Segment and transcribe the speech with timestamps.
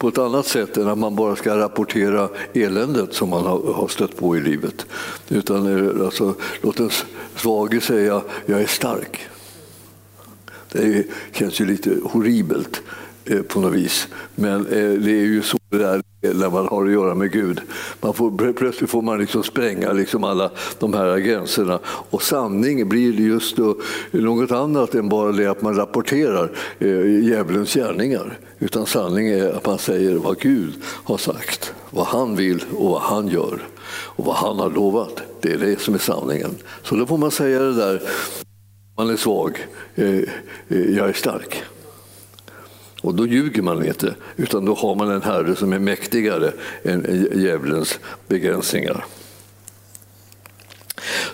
[0.00, 4.16] på ett annat sätt än att man bara ska rapportera eländet som man har stött
[4.16, 4.86] på i livet.
[5.28, 6.90] Utan eh, alltså, låt den
[7.36, 9.20] svage säga jag är stark.
[10.72, 12.82] Det känns ju lite horribelt
[13.24, 14.08] eh, på något vis.
[14.34, 17.60] Men eh, det är ju så det där när man har att göra med Gud.
[18.00, 21.78] Man får, plötsligt får man liksom spränga liksom alla de här gränserna.
[21.86, 23.76] Och sanning blir just då
[24.10, 28.38] något annat än bara det att man rapporterar eh, djävulens gärningar.
[28.58, 33.02] Utan sanning är att man säger vad Gud har sagt, vad han vill och vad
[33.02, 35.22] han gör och vad han har lovat.
[35.40, 36.50] Det är det som är sanningen.
[36.82, 38.02] Så då får man säga det där,
[38.96, 40.06] man är svag, eh,
[40.68, 41.62] eh, jag är stark.
[43.06, 46.52] Och då ljuger man inte, utan då har man en herre som är mäktigare
[46.84, 49.04] än djävulens begränsningar.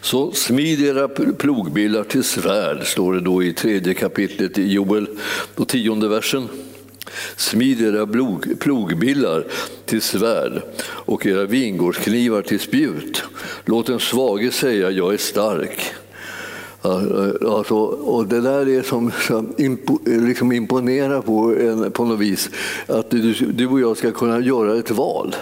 [0.01, 5.07] Så smid era plogbilar till svärd, står det då i tredje kapitlet i Joel,
[5.55, 6.49] på tionde versen.
[7.37, 8.07] Smid era
[8.59, 9.47] plogbillar
[9.87, 13.23] till svärd och era vingårdsknivar till spjut.
[13.65, 15.95] Låt den svage säga jag är stark.
[16.83, 22.51] Alltså, och det där är som, som impo, liksom imponerar på, en, på något vis.
[22.87, 25.37] Att du, du och jag ska kunna göra ett val.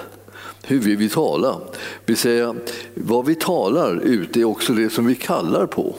[0.62, 1.60] Hur vill vi tala?
[2.06, 2.54] Vi säger,
[2.94, 5.94] vad vi talar ut är också det som vi kallar på.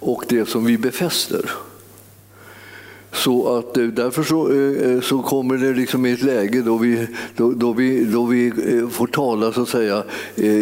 [0.00, 1.50] Och det som vi befäster.
[3.12, 6.76] Så att eh, därför så, eh, eh, så kommer det liksom i ett läge då
[6.76, 8.52] vi, då, då, vi, då vi
[8.90, 10.04] får tala, så att säga,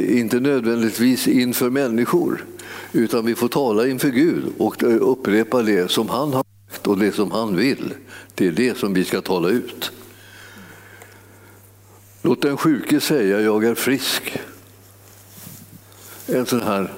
[0.08, 2.44] inte nödvändigtvis inför människor,
[2.92, 7.12] utan vi får tala inför Gud och upprepa det som han har sagt och det
[7.12, 7.94] som han vill.
[8.34, 9.92] Det är det som vi ska tala ut.
[12.22, 14.38] Låt den sjuke säga jag är frisk.
[16.26, 16.92] En sån här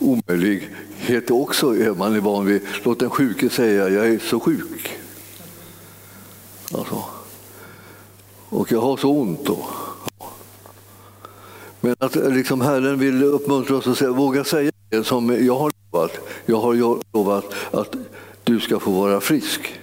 [0.00, 2.62] omöjlighet också är man är van vid.
[2.84, 4.98] Låt den sjuke säga jag är så sjuk.
[6.74, 7.04] Alltså.
[8.48, 9.46] Och jag har så ont.
[9.46, 9.66] Då.
[11.80, 15.58] Men att eh, liksom Herren vill uppmuntra oss att säga, våga säga det som jag
[15.58, 16.12] har lovat.
[16.46, 16.74] Jag har
[17.12, 17.94] lovat att
[18.44, 19.80] du ska få vara frisk.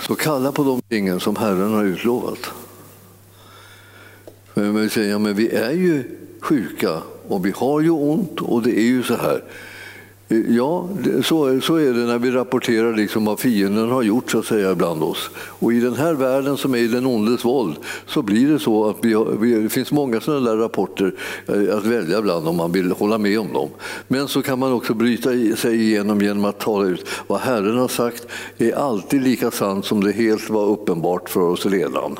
[0.00, 2.38] Så kalla på de tingen som Herren har utlovat.
[4.54, 6.04] Men vi säger, ja, men vi är ju
[6.40, 9.42] sjuka och vi har ju ont och det är ju så här.
[10.48, 10.88] Ja,
[11.24, 14.74] så, så är det när vi rapporterar liksom vad fienden har gjort så att säga
[14.74, 15.30] bland oss.
[15.36, 17.76] Och i den här världen som är i den ondes våld
[18.06, 21.14] så blir det så att vi, har, vi det finns många sådana där rapporter
[21.46, 23.68] eh, att välja bland om man vill hålla med om dem.
[24.08, 27.88] Men så kan man också bryta sig igenom genom att tala ut vad Herren har
[27.88, 28.26] sagt
[28.58, 32.18] är alltid lika sant som det helt var uppenbart för oss redan.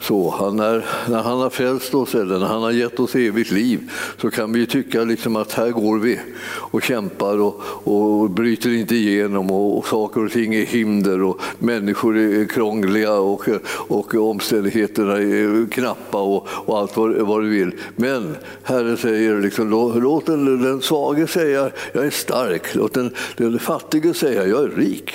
[0.00, 3.50] Så, han är, när han har frälst oss eller när han har gett oss evigt
[3.50, 3.90] liv
[4.20, 8.94] så kan vi tycka liksom att här går vi och kämpar och, och bryter inte
[8.94, 13.48] igenom och, och saker och ting är hinder och människor är krångliga och,
[13.88, 17.72] och omständigheterna är knappa och, och allt vad, vad, du vill.
[17.96, 19.70] Men Herren säger liksom,
[20.02, 24.68] låt den, den svage säga jag är stark, låt den, den fattige säga jag är
[24.68, 25.14] rik.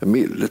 [0.00, 0.48] En milde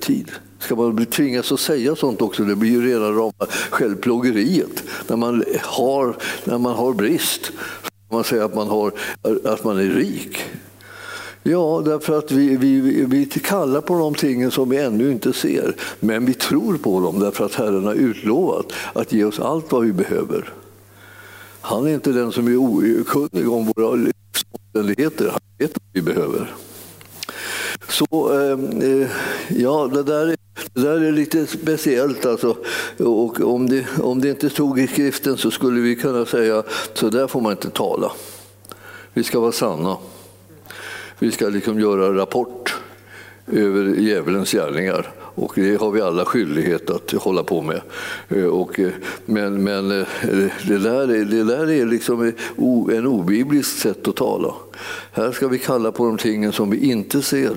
[0.59, 2.44] Ska man bli tvingas att säga sånt också?
[2.44, 4.84] Det blir ju rena rama självplågeriet.
[5.07, 8.91] När man har, när man har brist ska man säga att man, har,
[9.45, 10.38] att man är rik.
[11.44, 15.75] Ja, därför att vi, vi, vi kallar på de tingen som vi ännu inte ser.
[16.00, 19.84] Men vi tror på dem därför att Herren har utlovat att ge oss allt vad
[19.84, 20.53] vi behöver.
[21.62, 25.29] Han är inte den som är okunnig om våra livsomständigheter.
[25.29, 26.56] Han vet vad vi behöver.
[27.90, 29.09] Så ehm, eh,
[29.48, 30.38] ja, det där, är,
[30.74, 32.25] det där är lite speciellt.
[32.25, 32.58] Alltså.
[32.98, 37.09] Och om, det, om det inte stod i skriften så skulle vi kunna säga så
[37.09, 38.12] där får man inte tala.
[39.14, 39.98] Vi ska vara sanna.
[41.20, 42.75] Vi ska liksom göra rapport
[43.52, 45.14] över djävulens gärningar.
[45.38, 47.81] Och det har vi alla skyldighet att hålla på med.
[48.30, 48.92] Eh, och, eh,
[49.25, 50.08] men men eh,
[50.68, 52.34] det, där är, det där är liksom
[52.92, 54.54] en obiblisk sätt att tala.
[55.12, 57.56] Här ska vi kalla på de tingen som vi inte ser.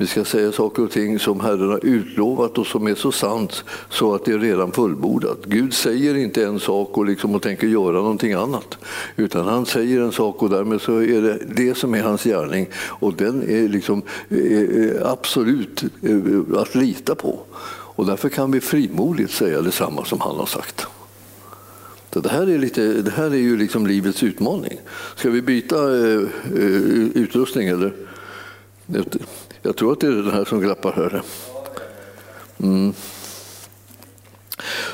[0.00, 3.64] Vi ska säga saker och ting som Herren har utlovat och som är så sant
[3.90, 5.38] så att det är redan fullbordat.
[5.44, 8.78] Gud säger inte en sak och, liksom och tänker göra någonting annat.
[9.16, 12.66] Utan han säger en sak och därmed så är det det som är hans gärning.
[12.74, 14.02] Och den är liksom
[15.02, 17.40] absolut eh, att lita på.
[17.98, 20.86] Och därför kan vi frimodigt säga detsamma som han har sagt.
[22.12, 24.80] Så det, här är lite, det här är ju liksom livets utmaning.
[25.16, 26.22] Ska vi byta eh,
[26.54, 27.92] eh utrustning eller?
[29.62, 31.22] Jag tror att det är den här som glappar här.
[32.62, 32.92] Mm.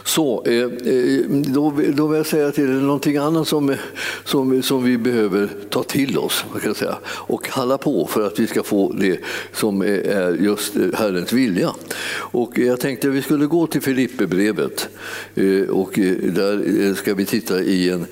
[0.04, 3.76] Så, eh, eh, då, då vill jag säga till er någonting annat som,
[4.24, 8.38] som, som vi behöver ta till oss kan jag säga, och kalla på för att
[8.38, 9.18] vi ska få det
[9.52, 11.70] som är just Herrens vilja.
[12.16, 14.88] Och jag tänkte att vi skulle gå till Filipperbrevet
[15.34, 18.06] eh, och där ska vi titta i, en,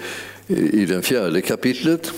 [0.46, 2.12] i den fjärde kapitlet.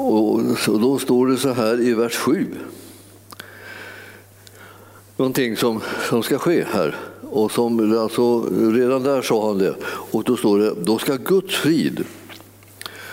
[0.00, 2.46] Och så då står det så här i vers 7.
[5.16, 6.96] Någonting som, som ska ske här.
[7.30, 8.42] Och som, alltså,
[8.72, 9.74] redan där sa han det.
[9.84, 12.04] Och då står det, då ska Guds frid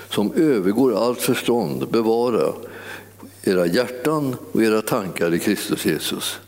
[0.09, 2.53] som övergår allt förstånd bevara
[3.43, 6.39] era hjärtan och era tankar i Kristus Jesus.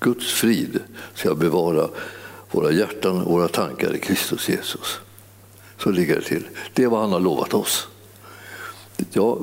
[0.00, 0.80] Guds frid
[1.14, 1.88] ska bevara
[2.50, 4.98] våra hjärtan och våra tankar i Kristus Jesus.
[5.78, 6.44] Så ligger det till.
[6.74, 7.88] Det är vad han har lovat oss.
[9.12, 9.38] Ja,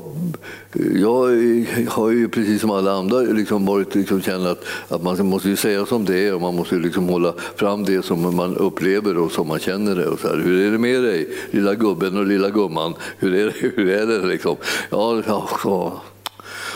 [0.94, 5.48] jag har ju precis som alla andra liksom varit, liksom känner att, att man måste
[5.48, 9.18] ju säga som det är och man måste liksom hålla fram det som man upplever
[9.18, 10.06] och som man känner det.
[10.06, 10.36] Och så här.
[10.36, 12.94] Hur är det med dig, lilla gubben och lilla gumman?
[13.18, 13.52] Hur är det?
[13.76, 14.56] Hur är det liksom?
[14.90, 16.02] Ja, ja,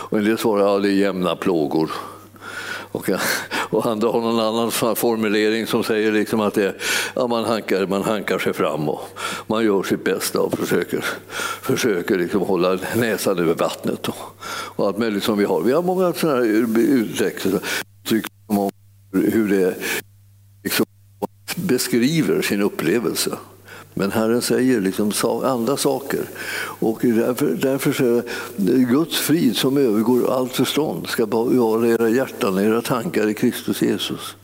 [0.09, 1.91] Och en del svarar ja, det är jämna plågor.
[2.93, 3.11] Och,
[3.71, 6.75] och andra har någon annan formulering som säger liksom att det,
[7.15, 9.01] ja, man, hankar, man hankar sig fram och
[9.47, 11.05] man gör sitt bästa och försöker,
[11.63, 14.09] försöker liksom hålla näsan över vattnet.
[14.09, 14.17] Och,
[14.49, 15.63] och allt möjligt som vi har.
[15.63, 16.45] Vi har många sådana här
[16.77, 18.71] uttryck om
[19.13, 19.75] hur det
[20.65, 20.87] liksom
[21.57, 23.39] beskriver sin upplevelse.
[23.99, 25.13] Men Herren säger liksom
[25.45, 26.21] andra saker.
[26.79, 28.23] Och därför, därför så
[28.93, 34.37] Guds frid som övergår allt förstånd ska bevara era hjärtan, era tankar i Kristus Jesus.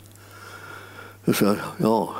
[1.26, 2.14] Så här, ja.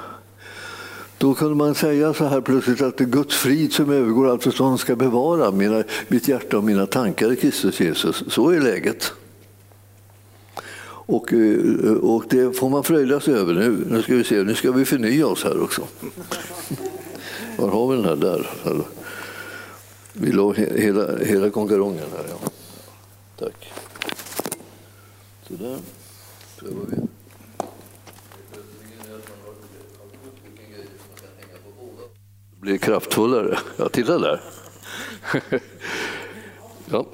[1.19, 4.97] Då kunde man säga så här plötsligt att Guds frid som övergår allt förstånd ska
[4.97, 8.25] bevara mina, mitt hjärta och mina tankar i Kristus Jesus.
[8.29, 9.13] Så är läget.
[10.87, 13.85] Och, eh, och det får man fröjdas över nu.
[13.91, 15.83] Nu ska vi se, nu ska vi förnya oss här också.
[17.57, 18.17] Var har vi den här?
[18.17, 18.47] Där.
[20.13, 22.25] Vi låg hela, hela konkarongen här.
[22.29, 22.51] Ja.
[23.39, 23.73] Tack.
[25.49, 25.79] Så där
[26.59, 26.97] prövar vi.
[32.51, 33.59] Det blir kraftfullare.
[33.77, 34.41] Ja, titta där.
[36.91, 37.07] ja,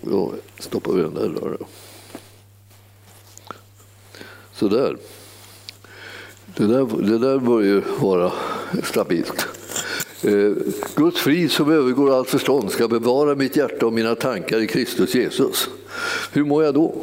[0.00, 1.28] då stoppar vi den där.
[1.28, 1.66] Då.
[4.52, 4.96] Så där.
[6.56, 8.32] Det där, det där bör ju vara
[8.84, 9.59] stabilt.
[10.22, 10.52] Eh,
[10.94, 15.14] Guds frid som övergår allt förstånd ska bevara mitt hjärta och mina tankar i Kristus
[15.14, 15.68] Jesus.
[16.32, 16.94] Hur mår jag då?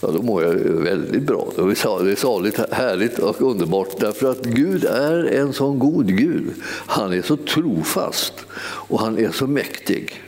[0.00, 1.52] Ja, då mår jag väldigt bra.
[1.56, 6.50] Det är saligt, härligt och underbart därför att Gud är en sån god Gud.
[6.86, 10.22] Han är så trofast och han är så mäktig.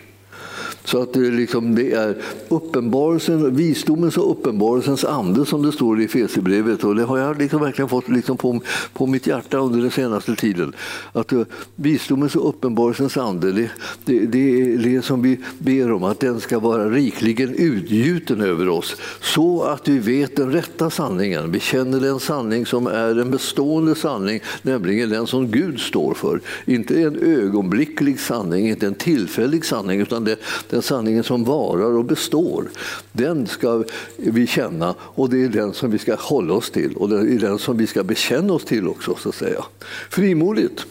[0.88, 2.16] Så att det, liksom, det är
[2.48, 6.84] uppenbarelsen, visdomens och uppenbarelsens ande som det står i Efesierbrevet.
[6.84, 8.60] Och det har jag liksom verkligen fått liksom på,
[8.92, 10.72] på mitt hjärta under den senaste tiden.
[11.12, 11.44] Att uh,
[11.74, 13.70] visdomens och uppenbarelsens ande, det,
[14.04, 18.68] det, det är det som vi ber om, att den ska vara rikligen utgjuten över
[18.68, 18.96] oss.
[19.20, 21.52] Så att vi vet den rätta sanningen.
[21.52, 26.40] Vi känner den sanning som är en bestående sanning, nämligen den som Gud står för.
[26.64, 30.36] Inte en ögonblicklig sanning, inte en tillfällig sanning, utan det,
[30.78, 32.68] den sanningen som varar och består,
[33.12, 33.84] den ska
[34.16, 37.38] vi känna och det är den som vi ska hålla oss till och det är
[37.38, 39.14] den som vi ska bekänna oss till också.
[39.14, 39.64] så att säga.
[40.10, 40.86] Frimodigt.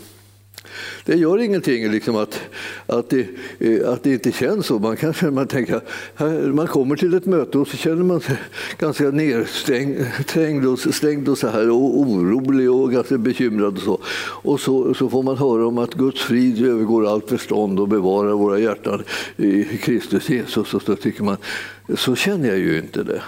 [1.05, 2.41] Det gör ingenting liksom att,
[2.85, 3.27] att, det,
[3.59, 4.79] eh, att det inte känns så.
[4.79, 5.81] Man, kan, man, tänker,
[6.53, 8.37] man kommer till ett möte och så känner man sig
[8.77, 13.77] ganska nedstängd och, stängd och, så här, och orolig och ganska bekymrad.
[13.77, 13.99] Och så.
[14.19, 18.31] Och så, så får man höra om att Guds frid övergår allt förstånd och bevarar
[18.31, 19.03] våra hjärtan
[19.37, 20.73] i Kristus Jesus.
[20.73, 21.37] Och så tycker man,
[21.95, 23.21] så känner jag ju inte det.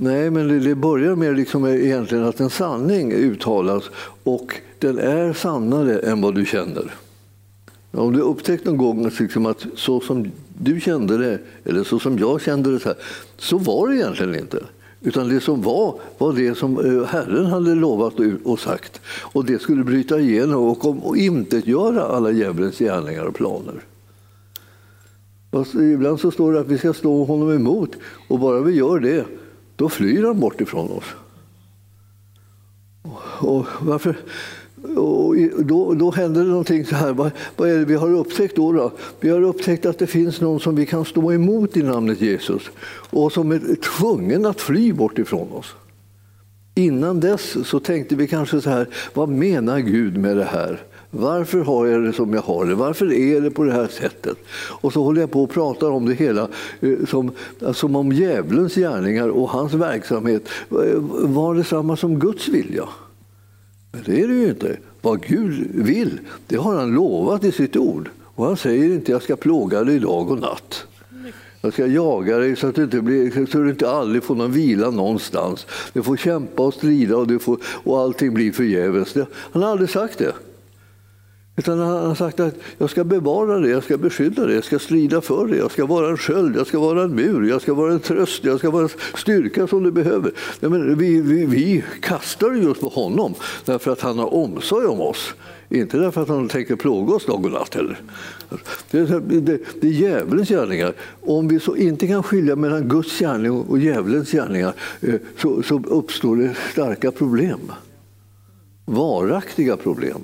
[0.00, 3.84] Nej, men det börjar med liksom egentligen att en sanning uttalas
[4.22, 6.94] och den är sannare än vad du känner.
[7.90, 12.18] Om du upptäckt någon gång liksom att så som du kände det, eller så som
[12.18, 12.98] jag kände det, så, här,
[13.36, 14.64] så var det egentligen inte.
[15.00, 18.14] Utan det som var, var det som eh, Herren hade lovat
[18.44, 19.00] och sagt.
[19.06, 21.16] Och det skulle bryta igenom och, och
[21.64, 23.80] göra alla djävulens gärningar och planer.
[25.52, 27.90] Fast ibland så står det att vi ska stå honom emot
[28.28, 29.24] och bara vi gör det,
[29.78, 31.04] då flyr han bort ifrån oss.
[33.40, 34.16] Och varför?
[34.96, 37.12] Och då, då händer det någonting så här.
[37.12, 38.92] Vad, vad är det vi har upptäckt då, då?
[39.20, 42.62] Vi har upptäckt att det finns någon som vi kan stå emot i namnet Jesus
[43.10, 45.74] och som är tvungen att fly bort ifrån oss.
[46.74, 50.82] Innan dess så tänkte vi kanske så här, vad menar Gud med det här?
[51.10, 52.74] Varför har jag det som jag har det?
[52.74, 54.36] Varför är det på det här sättet?
[54.80, 56.48] Och så håller jag på och pratar om det hela
[56.80, 62.48] eh, som, eh, som om djävulens gärningar och hans verksamhet eh, var detsamma som Guds
[62.48, 62.84] vilja.
[63.92, 64.76] Men det är det ju inte.
[65.00, 68.10] Vad Gud vill, det har han lovat i sitt ord.
[68.24, 70.86] Och han säger inte jag ska plåga dig dag och natt.
[71.60, 74.52] Jag ska jaga dig så att du inte, blir, så du inte aldrig får någon
[74.52, 75.66] vila någonstans.
[75.92, 79.14] Du får kämpa och strida och, du får, och allting blir förgäves.
[79.52, 80.32] Han har aldrig sagt det.
[81.58, 84.78] Utan han har sagt att jag ska bevara det, jag ska beskydda det, jag ska
[84.78, 87.74] strida för det, jag ska vara en sköld, jag ska vara en mur, jag ska
[87.74, 90.32] vara en tröst, jag ska vara en styrka som du behöver.
[90.60, 93.34] Men vi, vi, vi kastar just på honom
[93.64, 95.34] därför att han har omsorg om oss.
[95.68, 98.00] Inte därför att han tänker plåga oss dag och natt heller.
[98.90, 100.94] Det, är, det, det är djävulens gärningar.
[101.20, 105.82] Om vi så inte kan skilja mellan Guds gärning och djävulens gärningar eh, så, så
[105.86, 107.72] uppstår det starka problem.
[108.84, 110.22] Varaktiga problem.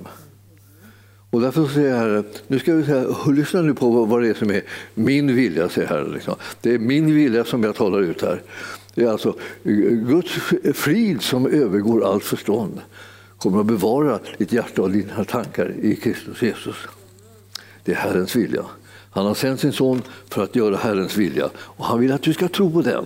[1.34, 4.50] Och därför säger jag nu ska vi säga, lyssna nu på vad det är som
[4.50, 4.62] är
[4.94, 5.68] min vilja.
[5.68, 6.12] Säger Herren.
[6.12, 6.34] liksom.
[6.60, 8.42] Det är min vilja som jag talar ut här.
[8.94, 9.36] Det är alltså
[10.08, 10.32] Guds
[10.74, 12.80] frid som övergår allt förstånd
[13.38, 16.76] kommer att bevara ditt hjärta och dina tankar i Kristus Jesus.
[17.84, 18.64] Det är Herrens vilja.
[19.10, 22.32] Han har sänt sin son för att göra Herrens vilja och han vill att du
[22.32, 23.04] ska tro på den.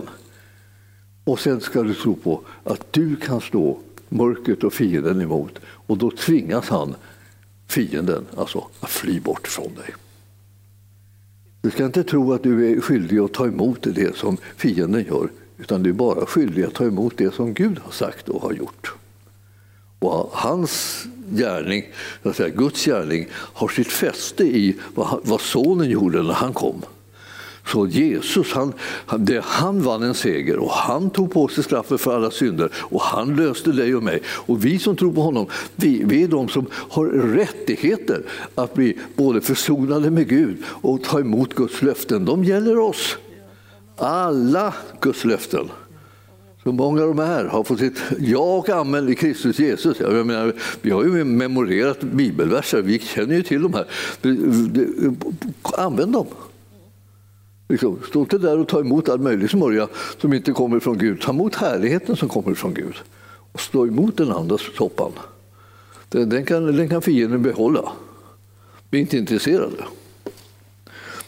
[1.23, 5.97] Och sen ska du tro på att du kan stå mörkret och fienden emot och
[5.97, 6.95] då tvingas han
[7.69, 9.95] fienden alltså att fly bort från dig.
[11.61, 15.29] Du ska inte tro att du är skyldig att ta emot det som fienden gör,
[15.57, 18.53] utan du är bara skyldig att ta emot det som Gud har sagt och har
[18.53, 18.93] gjort.
[19.99, 21.83] Och hans gärning,
[22.23, 26.53] så att säga, Guds gärning, har sitt fäste i vad, vad sonen gjorde när han
[26.53, 26.81] kom.
[27.71, 28.73] Så Jesus, han,
[29.17, 33.01] det, han vann en seger och han tog på sig straffet för alla synder och
[33.01, 34.21] han löste dig och mig.
[34.27, 38.23] Och vi som tror på honom, vi, vi är de som har rättigheter
[38.55, 42.25] att bli både försonade med Gud och ta emot Guds löften.
[42.25, 43.17] De gäller oss.
[43.97, 45.69] Alla Guds löften.
[46.63, 49.99] Så många av de här har fått sitt ja och amen i Kristus Jesus.
[49.99, 53.85] Jag menar, vi har ju memorerat bibelverser, vi känner ju till de här.
[55.77, 56.27] Använd dem.
[57.69, 61.21] Liksom, stå inte där och ta emot all möjlig smörja som inte kommer från Gud.
[61.21, 62.95] Ta emot härligheten som kommer från Gud.
[63.51, 65.11] Och stå emot den andra soppan.
[66.09, 67.91] Den, den, kan, den kan fienden behålla.
[68.89, 69.83] Vi är inte intresserade.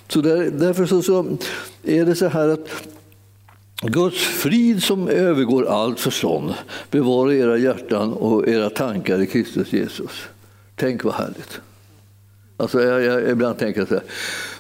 [0.08, 1.38] Så där, därför så, så
[1.84, 2.68] är det så här att
[3.82, 6.54] Guds frid som övergår allt förstånd
[6.92, 10.12] bevarar era hjärtan och era tankar i Kristus Jesus.
[10.76, 11.62] Tänk vad härligt.
[12.62, 14.04] Alltså jag, jag, ibland tänker jag så här,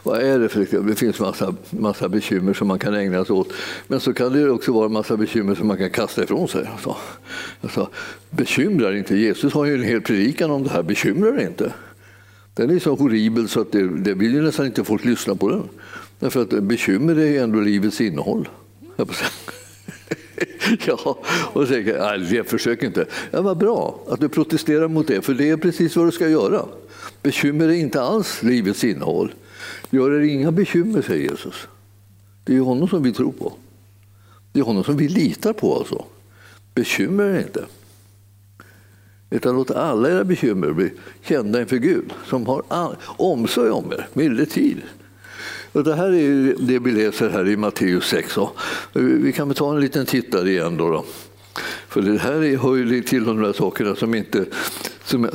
[0.03, 3.53] vad är det för Det finns massa, massa bekymmer som man kan ägna sig åt.
[3.87, 6.69] Men så kan det också vara massa bekymmer som man kan kasta ifrån sig.
[6.71, 6.97] Alltså,
[7.61, 7.89] alltså,
[8.29, 9.15] bekymrar inte.
[9.15, 10.83] Jesus har ju en hel predikan om det här.
[10.83, 11.73] Bekymrar inte.
[12.53, 15.49] Den är så horribel så att det, det vill ju nästan inte folk lyssna på
[15.49, 15.63] den.
[16.19, 18.49] Därför att bekymmer är ju ändå livets innehåll.
[20.85, 21.19] ja,
[21.53, 23.05] och så tänker jag, nej, försök inte.
[23.31, 26.29] Ja, vad bra att du protesterar mot det, för det är precis vad du ska
[26.29, 26.65] göra.
[27.21, 29.33] Bekymmer är inte alls livets innehåll.
[29.89, 31.67] Gör er inga bekymmer, säger Jesus.
[32.43, 33.53] Det är honom som vi tror på.
[34.51, 35.77] Det är honom som vi litar på.
[35.77, 36.05] Alltså.
[36.75, 37.65] Bekymmer er inte.
[39.29, 42.63] Utan låt alla era bekymmer bli kända inför Gud som har
[43.03, 44.81] omsorg om er, milde tid.
[45.71, 48.37] Och det här är det vi läser här i Matteus 6.
[48.93, 50.77] Vi kan väl ta en liten titt där igen.
[50.77, 51.05] Då, då.
[51.87, 54.45] För det här hör ju till de där sakerna som inte,
[55.03, 55.29] som,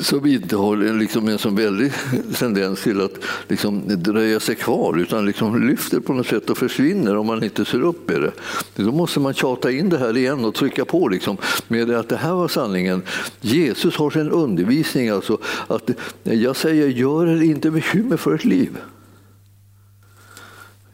[0.00, 1.92] som inte har liksom en sån väldig
[2.38, 3.14] tendens till att
[3.48, 7.64] liksom dröja sig kvar utan liksom lyfter på något sätt och försvinner om man inte
[7.64, 8.32] ser upp med det.
[8.74, 11.36] Då måste man tjata in det här igen och trycka på liksom,
[11.68, 13.02] med att det här var sanningen.
[13.40, 15.90] Jesus har sin undervisning, alltså att
[16.22, 18.78] jag säger gör er inte bekymmer för ert liv.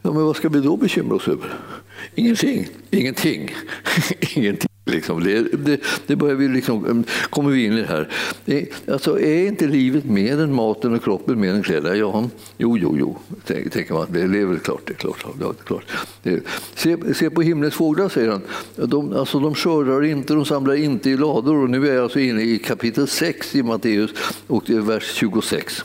[0.01, 1.53] Ja, men vad ska vi då bekymra oss över?
[2.15, 2.67] Ingenting.
[2.89, 3.51] Ingenting.
[4.35, 4.69] Ingenting.
[4.85, 5.23] Liksom.
[5.23, 8.09] Det, det, det börjar vi liksom, kommer vi in i det här.
[8.45, 11.95] Det, alltså, är inte livet mer än maten och kroppen mer än kläder?
[11.95, 14.07] Ja, jo, jo, jo, tänker man.
[14.09, 14.81] Det är väl klart.
[14.85, 15.83] Det är klart, det är klart.
[16.23, 16.39] Det,
[16.75, 18.41] se, se på himlens fåglar, säger han.
[18.75, 21.63] De, alltså, de skördar inte, de samlar inte i lador.
[21.63, 24.11] Och nu är jag alltså inne i kapitel 6 i Matteus,
[24.47, 25.83] och det är vers 26.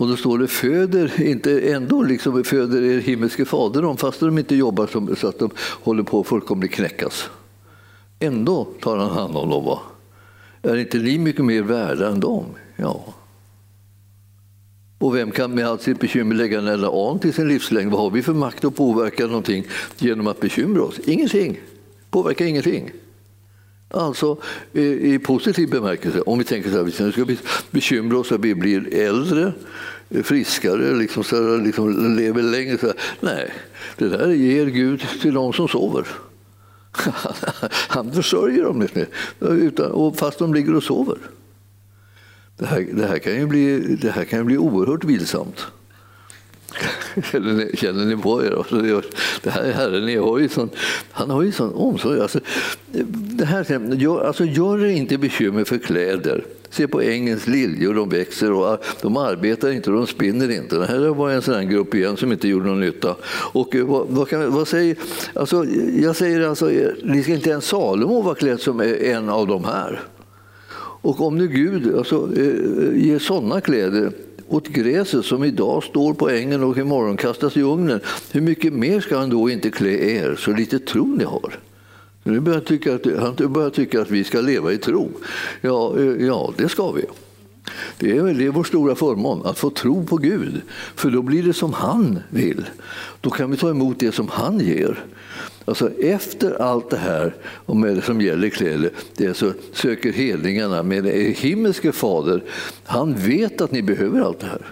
[0.00, 4.38] Och då står det föder inte ändå liksom föder er himmelske fader dem fast de
[4.38, 7.28] inte jobbar som, så att de håller på att fullkomligt knäckas.
[8.18, 9.64] Ändå tar han hand om dem.
[9.64, 9.78] Va?
[10.62, 12.44] Är inte ni mycket mer värda än dem?
[12.76, 13.04] Ja.
[14.98, 17.90] Och vem kan med allt sitt bekymmer lägga en enda an till sin livslängd?
[17.90, 19.64] Vad har vi för makt att påverka någonting
[19.98, 20.98] genom att bekymra oss?
[20.98, 21.60] Ingenting.
[22.10, 22.90] Påverka ingenting.
[23.90, 24.36] Alltså
[24.72, 26.20] i, i positiv bemärkelse.
[26.20, 27.26] Om vi tänker så här, vi ska
[27.70, 29.52] bekymra oss att vi blir äldre,
[30.22, 32.78] friskare, liksom, så här, liksom, lever längre.
[32.78, 32.96] Så här.
[33.20, 33.52] Nej,
[33.96, 36.06] det där ger Gud till de som sover.
[37.88, 38.88] Han försörjer dem
[39.40, 41.18] utan, och fast de ligger och sover.
[42.56, 45.66] Det här, det här, kan, ju bli, det här kan ju bli oerhört vilsamt.
[47.32, 48.50] Känner ni, känner ni på er?
[48.50, 49.02] Alltså,
[49.42, 50.70] det här Herren har ju sån,
[51.10, 52.20] han har ju sån omsorg.
[52.20, 52.40] Alltså,
[53.40, 56.44] det här, gör, alltså, gör er inte bekymmer för kläder.
[56.70, 60.76] Se på ängens liljor, de växer och ah, de arbetar inte och de spinner inte.
[60.76, 63.16] Det här var en sån grupp igen som inte gjorde någon nytta.
[63.52, 64.96] Och eh, vad, vad, kan, vad säger,
[65.34, 65.64] alltså,
[66.02, 69.46] jag säger alltså, eh, ni ska inte ens Salomo vara klädd som eh, en av
[69.46, 70.00] de här.
[71.02, 72.28] Och om nu Gud alltså,
[72.94, 74.12] ger sådana kläder
[74.48, 78.00] åt gräset som idag står på ängen och imorgon kastas i ugnen,
[78.32, 81.58] hur mycket mer ska han då inte klä er, så lite tro ni har?
[82.30, 85.10] Nu börjar tycka att, han börjar tycka att vi ska leva i tro.
[85.60, 87.04] Ja, eh, ja det ska vi.
[87.98, 90.60] Det är, det är vår stora förmån, att få tro på Gud.
[90.94, 92.66] För då blir det som han vill.
[93.20, 95.04] Då kan vi ta emot det som han ger.
[95.64, 97.34] Alltså efter allt det här
[97.66, 101.04] med, som gäller kläder, det så söker hedningarna med
[101.36, 102.42] himmelske fader.
[102.84, 104.66] Han vet att ni behöver allt det här.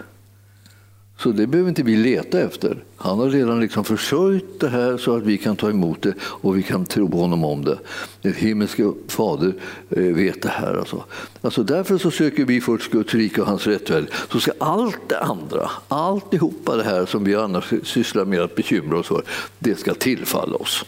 [1.19, 2.83] Så det behöver inte vi leta efter.
[2.95, 6.57] Han har redan liksom försörjt det här så att vi kan ta emot det och
[6.57, 7.79] vi kan tro på honom om det.
[8.21, 9.53] Den himmelske fader
[9.89, 10.73] eh, vet det här.
[10.73, 11.03] Alltså.
[11.41, 14.13] Alltså därför så söker vi först Guds rike och hans rättfärdighet.
[14.31, 18.99] Så ska allt det andra, alltihopa det här som vi annars sysslar med att bekymra
[18.99, 19.23] oss för,
[19.59, 20.85] det ska tillfalla oss.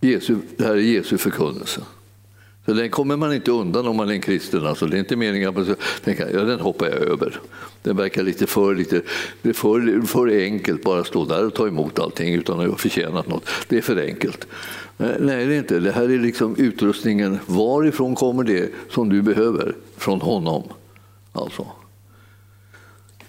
[0.00, 1.80] Jesu, det här är Jesu förkunnelse.
[2.66, 4.66] Så den kommer man inte undan om man är en kristen.
[4.66, 7.40] Alltså, det är inte meningen att man ska tänka ja, den hoppar jag över.
[7.82, 9.02] Den verkar lite för, lite,
[9.42, 12.76] det är för, för enkelt bara stå där och ta emot allting utan att ha
[12.76, 13.48] förtjänat något.
[13.68, 14.46] Det är för enkelt.
[14.98, 15.80] Eh, nej, det är inte.
[15.80, 17.38] Det här är liksom utrustningen.
[17.46, 19.74] Varifrån kommer det som du behöver?
[19.96, 20.62] Från honom.
[21.32, 21.66] Alltså.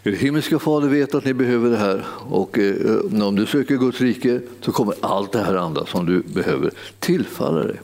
[0.04, 4.02] Er himmelska fader vet att ni behöver det här och eh, om du söker Guds
[4.02, 7.80] rike så kommer allt det här andra som du behöver tillfalla dig.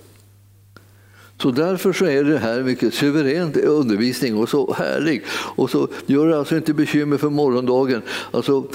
[1.42, 5.24] Så därför så är det här mycket suverän undervisning och så härlig.
[5.30, 8.02] Och så gör det alltså inte bekymmer för morgondagen.
[8.32, 8.68] Alltså,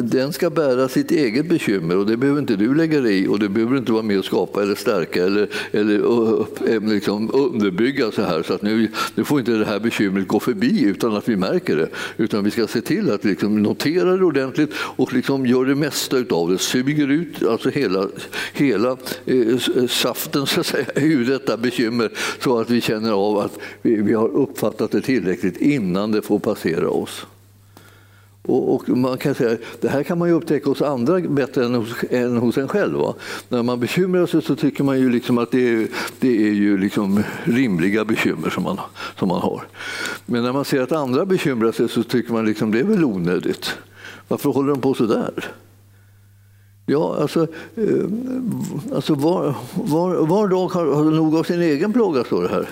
[0.00, 3.38] den ska bära sitt eget bekymmer och det behöver inte du lägga dig i och
[3.38, 8.22] det behöver inte vara med och skapa eller stärka eller, eller upp, liksom underbygga så
[8.22, 11.36] här så att nu, nu får inte det här bekymret gå förbi utan att vi
[11.36, 11.88] märker det.
[12.16, 16.16] Utan vi ska se till att liksom notera det ordentligt och liksom gör det mesta
[16.30, 16.58] av det.
[16.58, 18.08] Suger ut alltså hela,
[18.52, 22.07] hela eh, saften så att säga, ur detta bekymmer
[22.40, 26.38] så att vi känner av att vi, vi har uppfattat det tillräckligt innan det får
[26.38, 27.26] passera oss.
[28.48, 31.74] Och, och, man kan säga, det här kan man ju upptäcka hos andra bättre än
[31.74, 32.98] hos, än hos en själv.
[32.98, 33.14] Va?
[33.48, 35.88] När man bekymrar sig så tycker man ju liksom att det är,
[36.20, 38.80] det är ju liksom rimliga bekymmer som man,
[39.18, 39.62] som man har.
[40.26, 43.04] Men när man ser att andra bekymrar sig så tycker man liksom det är väl
[43.04, 43.74] onödigt.
[44.28, 45.44] Varför håller de på så där?
[46.90, 47.42] Ja, alltså,
[47.76, 48.04] eh,
[48.94, 52.68] alltså var, var, var dag har, har nog av sin egen plåga, står det här.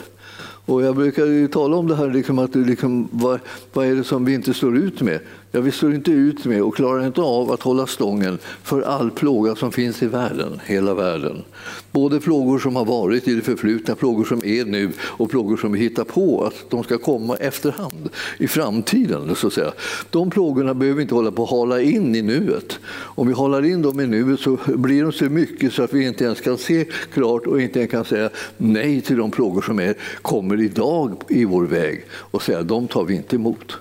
[0.67, 3.41] Och jag brukar ju tala om det här, liksom att liksom, vad,
[3.73, 5.21] vad är det som vi inte står ut med?
[5.57, 9.11] Ja, vi står inte ut med och klarar inte av att hålla stången för all
[9.11, 11.45] plåga som finns i världen, hela världen.
[11.93, 15.73] Både plågor som har varit i det förflutna, plågor som är nu och plågor som
[15.73, 19.35] vi hittar på att de ska komma efterhand i framtiden.
[19.35, 19.73] Så att säga.
[20.11, 22.79] De plågorna behöver vi inte hålla på att hala in i nuet.
[22.91, 26.07] Om vi håller in dem i nuet så blir de så mycket så att vi
[26.07, 29.81] inte ens kan se klart och inte ens kan säga nej till de plågor som
[29.81, 33.79] är, kommer idag i vår väg och säga de tar vi inte emot.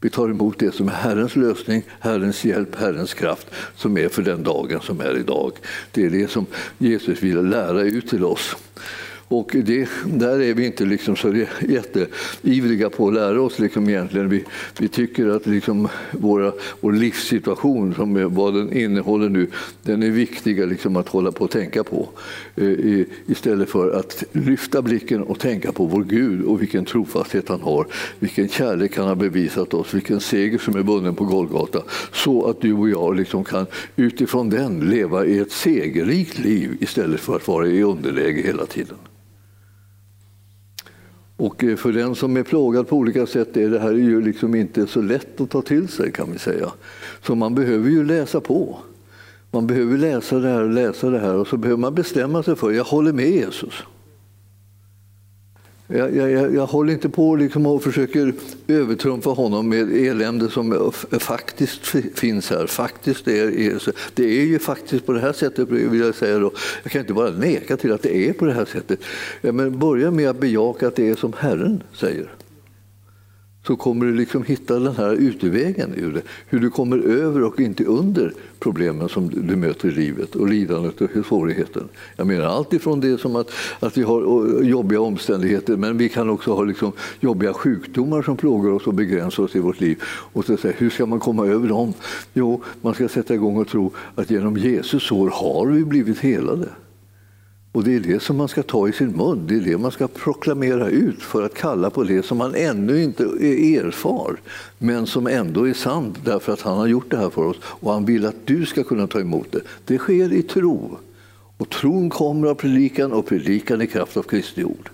[0.00, 4.22] Vi tar emot det som är Herrens lösning, Herrens hjälp, Herrens kraft som är för
[4.22, 5.52] den dagen som är idag.
[5.92, 6.46] Det är det som
[6.78, 8.56] Jesus vill lära ut till oss.
[9.32, 13.58] Och det, där är vi inte liksom så jätteivriga på att lära oss.
[13.58, 14.28] Liksom egentligen.
[14.28, 14.44] Vi,
[14.78, 19.46] vi tycker att liksom våra, vår livssituation, som vad den innehåller nu,
[19.82, 22.08] den är viktiga liksom att hålla på och tänka på.
[22.56, 27.60] Eh, istället för att lyfta blicken och tänka på vår Gud och vilken trofasthet han
[27.60, 27.86] har,
[28.18, 31.82] vilken kärlek han har bevisat oss, vilken seger som är bunden på Golgata.
[32.12, 33.66] Så att du och jag liksom kan
[33.96, 38.96] utifrån den leva i ett segerrikt liv istället för att vara i underläge hela tiden.
[41.40, 44.54] Och eh, för den som är plågad på olika sätt är det här ju liksom
[44.54, 46.72] inte så lätt att ta till sig kan vi säga.
[47.22, 48.78] Så man behöver ju läsa på.
[49.50, 52.56] Man behöver läsa det här och läsa det här och så behöver man bestämma sig
[52.56, 53.74] för, jag håller med Jesus.
[55.92, 58.34] Jag, jag, jag håller inte på liksom och försöker
[58.68, 62.66] övertrumfa honom med elände som faktiskt finns här.
[62.66, 63.82] Faktiskt är,
[64.14, 66.38] det är ju faktiskt på det här sättet, vill jag säga.
[66.38, 66.52] Då.
[66.82, 69.00] Jag kan inte bara neka till att det är på det här sättet.
[69.40, 72.30] Men börja med att bejaka att det är som Herren säger
[73.66, 76.22] så kommer du liksom hitta den här utvägen ur det.
[76.46, 81.00] Hur du kommer över och inte under problemen som du möter i livet och lidandet
[81.00, 81.88] och svårigheten.
[82.16, 86.30] Jag menar allt ifrån det som att, att vi har jobbiga omständigheter men vi kan
[86.30, 90.02] också ha liksom jobbiga sjukdomar som plågar oss och begränsar oss i vårt liv.
[90.06, 91.92] Och så säga, hur ska man komma över dem?
[92.34, 96.68] Jo, man ska sätta igång och tro att genom Jesus sår har vi blivit helade.
[97.72, 99.90] Och det är det som man ska ta i sin mun, det är det man
[99.90, 104.36] ska proklamera ut för att kalla på det som man ännu inte erfar,
[104.78, 107.92] men som ändå är sant därför att han har gjort det här för oss och
[107.92, 109.60] han vill att du ska kunna ta emot det.
[109.84, 110.98] Det sker i tro.
[111.56, 114.90] Och tron kommer av predikan och predikan i kraft av Kristi ord.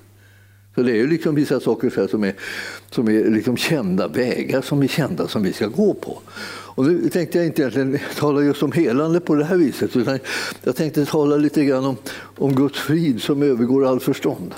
[0.74, 2.34] Så det är liksom vissa saker som är,
[2.90, 6.18] som är liksom kända vägar som är kända som vi ska gå på.
[6.76, 10.18] Och nu tänkte jag inte egentligen tala just om helande på det här viset utan
[10.64, 14.54] jag tänkte tala lite grann om, om Guds frid som övergår all förstånd.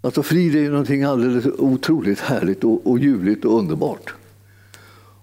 [0.00, 4.14] Alltså frid är ju någonting alldeles otroligt härligt och, och ljuvligt och underbart.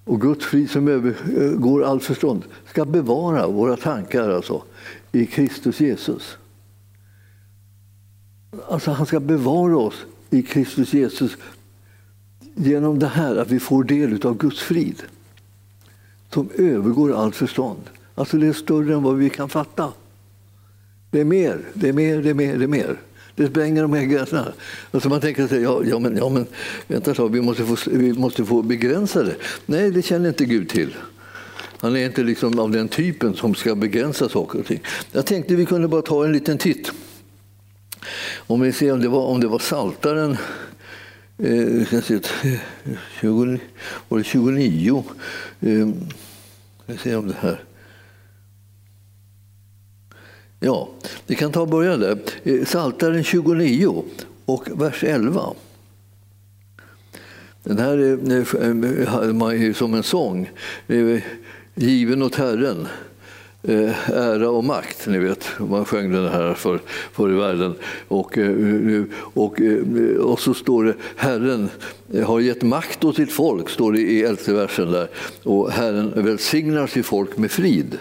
[0.04, 4.64] Och Guds frid som övergår all förstånd ska bevara våra tankar alltså,
[5.12, 6.38] i Kristus Jesus.
[8.70, 11.38] Alltså han ska bevara oss i Kristus Jesus
[12.56, 15.04] genom det här att vi får del av Guds frid
[16.38, 17.82] som övergår allt förstånd.
[18.16, 19.94] Alltså det är större än vad vi kan fatta.
[21.12, 22.98] Det är mer, det är mer, det är mer, det är mer.
[23.36, 24.54] Det spränger de här gränserna.
[24.92, 26.46] Alltså man tänker sig, ja, ja, men, ja men
[26.88, 29.36] vänta så, vi måste, få, vi måste få begränsa det.
[29.66, 30.96] Nej, det känner inte Gud till.
[31.78, 34.82] Han är inte liksom av den typen som ska begränsa saker och ting.
[35.12, 36.92] Jag tänkte vi kunde bara ta en liten titt.
[38.38, 40.38] Om vi ser om det var, om det var Saltaren
[41.38, 42.02] eh,
[43.22, 43.60] 20, eh,
[44.08, 45.04] var det 29.
[45.60, 45.88] Eh,
[46.88, 47.64] vi se om det här.
[50.60, 50.90] Ja,
[51.28, 52.20] vi kan ta och börja där.
[52.44, 54.04] Eh, Saltaren 29
[54.46, 55.54] och vers 11.
[57.64, 59.14] Den här eh, eh,
[59.54, 60.52] är som en sång,
[61.76, 62.88] given åt Herren.
[63.64, 65.08] Eh, ära och makt.
[65.08, 67.76] Ni vet, man sjöng den här för, för i världen.
[68.08, 71.70] Och, eh, eh, och, eh, och så står det Herren
[72.26, 74.92] har gett makt åt sitt folk, står det i elfte versen.
[74.92, 75.08] där.
[75.44, 77.98] Och Herren välsignar sitt folk med frid.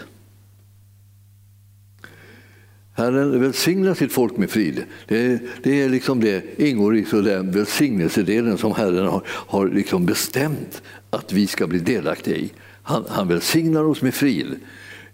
[2.93, 4.83] Herren välsignar sitt folk med frid.
[5.07, 10.05] Det, det, är liksom det ingår i så den välsignelsedelen som Herren har, har liksom
[10.05, 12.51] bestämt att vi ska bli delaktiga i.
[12.83, 14.55] Han, han välsignar oss med frid.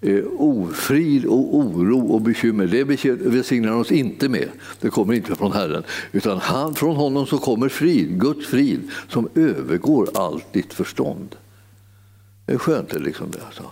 [0.04, 2.84] Eh, ofrid och oro och bekymmer, det
[3.30, 4.50] välsignar han oss inte med.
[4.82, 5.84] Det kommer inte från Herren.
[6.12, 11.36] Utan han, från honom så kommer frid, Guds frid, som övergår allt ditt förstånd.
[12.46, 13.46] Det är skönt liksom det.
[13.46, 13.64] Alltså.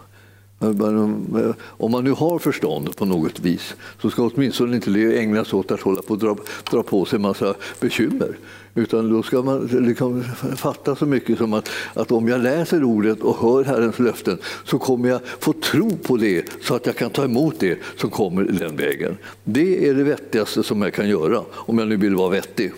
[1.63, 5.71] Om man nu har förstånd på något vis så ska åtminstone inte det ägnas åt
[5.71, 6.37] att hålla på och dra,
[6.71, 8.37] dra på sig en massa bekymmer.
[8.75, 10.23] Utan då ska man liksom
[10.57, 14.79] fatta så mycket som att, att om jag läser ordet och hör Herrens löften så
[14.79, 18.43] kommer jag få tro på det så att jag kan ta emot det som kommer
[18.43, 19.17] den vägen.
[19.43, 22.71] Det är det vettigaste som jag kan göra om jag nu vill vara vettig.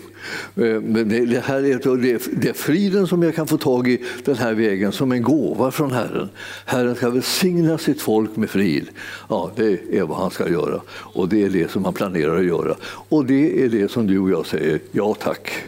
[0.56, 1.96] Eh, men det, här är,
[2.40, 5.70] det är friden som jag kan få tag i den här vägen som en gåva
[5.70, 6.28] från Herren.
[6.64, 8.88] Herren ska välsigna sitt folk med frid.
[9.28, 12.44] Ja, det är vad han ska göra och det är det som han planerar att
[12.44, 12.76] göra.
[12.84, 15.64] Och det är det som du och jag säger ja tack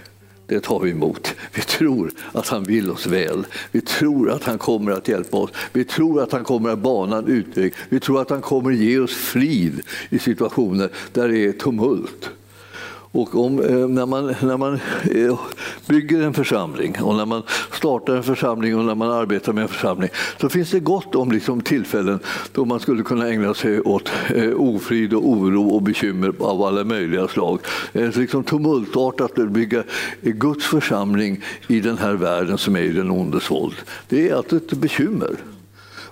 [0.47, 1.35] det tar vi emot.
[1.55, 3.47] Vi tror att han vill oss väl.
[3.73, 5.51] Vi tror att han kommer att hjälpa oss.
[5.73, 7.75] Vi tror att han kommer att bana en utväg.
[7.89, 12.31] Vi tror att han kommer att ge oss frid i situationer där det är tumult.
[13.17, 14.75] Och om, eh, när man, när man
[15.11, 15.39] eh,
[15.87, 19.69] bygger en församling och när man startar en församling och när man arbetar med en
[19.69, 20.09] församling
[20.41, 22.19] så finns det gott om liksom tillfällen
[22.53, 26.85] då man skulle kunna ägna sig åt eh, ofrid och oro och bekymmer av alla
[26.85, 27.61] möjliga slag.
[27.93, 29.83] Liksom tumultartat att bygga
[30.21, 33.77] Guds församling i den här världen som är i den ondes våld.
[34.09, 35.37] Det är alltså ett bekymmer.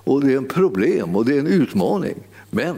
[0.04, 2.14] Och det är en problem och det är en utmaning.
[2.50, 2.76] Men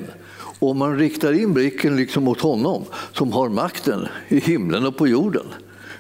[0.59, 5.09] om man riktar in blicken liksom mot honom som har makten i himlen och på
[5.09, 5.47] jorden.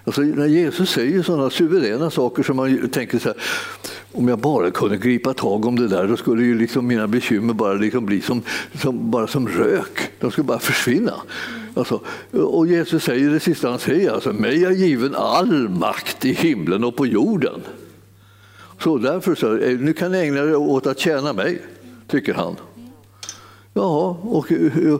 [0.04, 3.38] Alltså, när Jesus säger sådana suveräna saker som man tänker så här,
[4.12, 7.54] om jag bara kunde gripa tag om det där då skulle ju liksom mina bekymmer
[7.54, 8.42] bara liksom bli som,
[8.80, 10.10] som, bara som rök.
[10.20, 11.14] De skulle bara försvinna.
[11.74, 12.00] Alltså,
[12.32, 16.84] och Jesus säger det sista han säger, alltså, mig är given all makt i himlen
[16.84, 17.60] och på jorden.
[18.82, 21.58] Så därför så, eh, nu kan ni ägna er åt att tjäna mig,
[22.08, 22.56] tycker han.
[23.76, 24.52] Ja, och,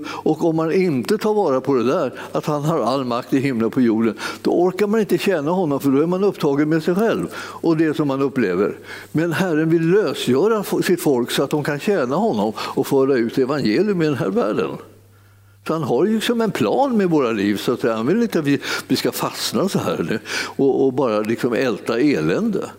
[0.06, 3.38] och om man inte tar vara på det där, att han har all makt i
[3.38, 6.68] himlen och på jorden, då orkar man inte känna honom för då är man upptagen
[6.68, 8.78] med sig själv och det som man upplever.
[9.12, 13.38] Men Herren vill lösgöra sitt folk så att de kan tjäna honom och föra ut
[13.38, 14.70] evangelium i den här världen.
[15.66, 17.56] Så han har ju liksom en plan med våra liv.
[17.56, 20.20] så att Han vill inte att vi, vi ska fastna så här
[20.56, 22.70] och, och bara liksom älta elände.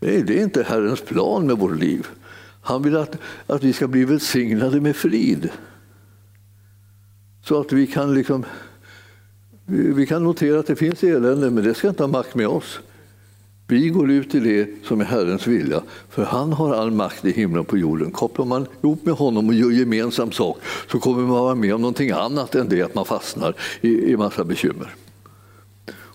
[0.00, 2.06] Nej, det är inte Herrens plan med vårt liv.
[2.62, 3.16] Han vill att,
[3.46, 5.50] att vi ska bli välsignade med frid.
[7.44, 8.44] Så att vi kan, liksom,
[9.66, 12.80] vi kan notera att det finns elände, men det ska inte ha makt med oss.
[13.70, 17.32] Vi går ut i det som är Herrens vilja, för han har all makt i
[17.32, 18.10] himlen och på jorden.
[18.10, 20.58] Kopplar man ihop med honom och gör gemensam sak
[20.90, 24.16] så kommer man vara med om någonting annat än det att man fastnar i, i
[24.16, 24.94] massa bekymmer.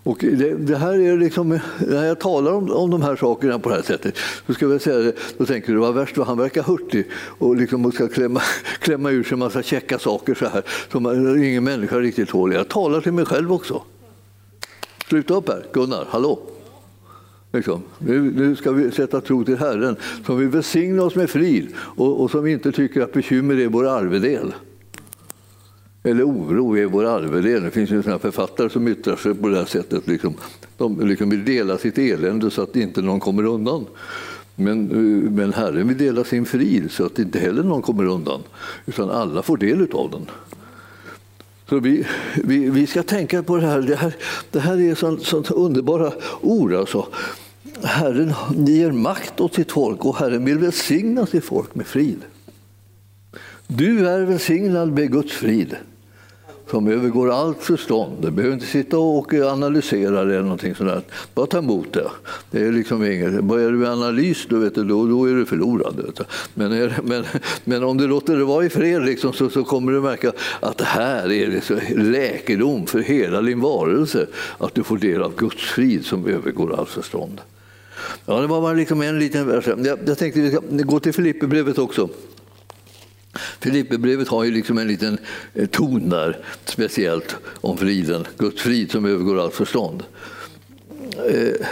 [0.04, 3.70] Och det, det, här är liksom, när jag talar om, om de här sakerna på
[3.70, 6.38] det här sättet så ska jag säga det, då tänker du vad värst vad han
[6.38, 8.42] verkar hurtig och liksom ska klämma,
[8.80, 12.54] klämma ur sig en massa käcka saker så här som ingen människa riktigt tål.
[12.54, 13.84] Jag talar till mig själv också.
[15.10, 16.40] Sluta upp här, Gunnar, hallå!
[17.52, 17.84] Liksom.
[17.98, 22.22] Nu, nu, ska vi sätta tro till Herren som vill välsigna oss med frid och,
[22.22, 24.54] och som inte tycker att bekymmer är vår arvedel.
[26.04, 27.64] Eller oro är vår arvedel.
[27.64, 30.08] Det finns ju sådana författare som yttrar sig på det här sättet.
[30.08, 30.34] Liksom.
[30.78, 33.86] De liksom vill dela sitt elände så att inte någon kommer undan.
[34.56, 38.42] Men, eh, men Herren vill dela sin frid så att inte heller någon kommer undan.
[38.86, 40.26] Utan alla får del av den.
[41.70, 42.06] Så vi,
[42.44, 43.82] vi, vi ska tänka på det här.
[43.82, 44.16] Det här,
[44.52, 46.12] det här är sånt, sånt underbara
[46.42, 46.74] ord.
[46.74, 47.08] Alltså.
[47.84, 52.22] Herren ger makt åt sitt folk och Herren vill välsigna sitt folk med frid.
[53.68, 55.76] Du är välsignad med Guds frid
[56.74, 58.18] som övergår allt förstånd.
[58.22, 61.06] Du behöver inte sitta och analysera det eller någonting sådant.
[61.34, 62.08] Bara ta emot det.
[62.52, 63.44] det är liksom inget.
[63.44, 66.26] Börjar du med analys då, vet du, då, då är du förlorad.
[66.54, 67.24] Men, men,
[67.64, 70.78] men om du låter det vara i fred liksom, så, så kommer du märka att
[70.78, 74.28] det här är liksom läkedom för hela din varelse.
[74.58, 77.42] Att du får del av Guds frid som övergår allt förstånd.
[78.26, 79.68] Ja, det var bara liksom en liten vers.
[79.68, 82.10] Jag, jag tänkte vi ska gå till Filipperbrevet också.
[83.60, 85.18] Filipperbrevet har ju liksom en liten
[85.54, 90.04] eh, ton där, speciellt om friden, Guds frid som övergår allt förstånd.
[91.30, 91.68] Eh,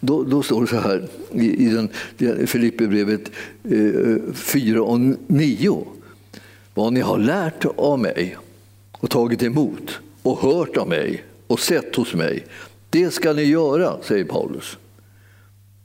[0.00, 1.88] då, då, står det så här i, i den,
[2.46, 3.30] Filipperbrevet
[4.34, 5.86] 4 eh, och 9.
[6.74, 8.36] Vad ni har lärt av mig
[8.92, 12.46] och tagit emot och hört av mig och sett hos mig,
[12.90, 14.78] det ska ni göra, säger Paulus.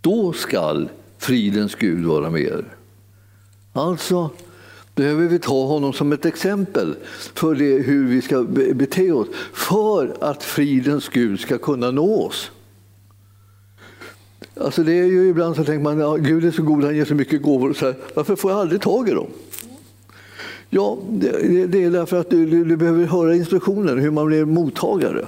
[0.02, 2.66] Då skall fridens Gud vara med er.
[3.74, 4.30] Alltså
[4.96, 6.96] behöver vi ta honom som ett exempel
[7.34, 12.52] för det, hur vi ska bete oss för att fridens Gud ska kunna nå oss.
[14.60, 16.96] Alltså det är ju ibland så tänker man att ja, Gud är så god, han
[16.96, 17.74] ger så mycket gåvor.
[17.74, 19.28] Så här, varför får jag aldrig tag i dem?
[20.70, 24.46] Ja, det, det är därför att du, du, du, behöver höra instruktioner hur man blir
[24.46, 25.26] mottagare.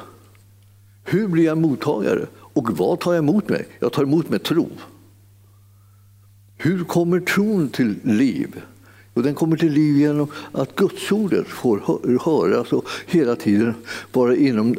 [1.04, 2.26] Hur blir jag mottagare?
[2.36, 3.66] Och vad tar jag emot mig?
[3.80, 4.70] Jag tar emot med tro.
[6.62, 8.62] Hur kommer tron till liv?
[9.14, 11.80] Och den kommer till liv genom att gudsordet får
[12.26, 13.74] höras och hela tiden
[14.14, 14.76] vara inom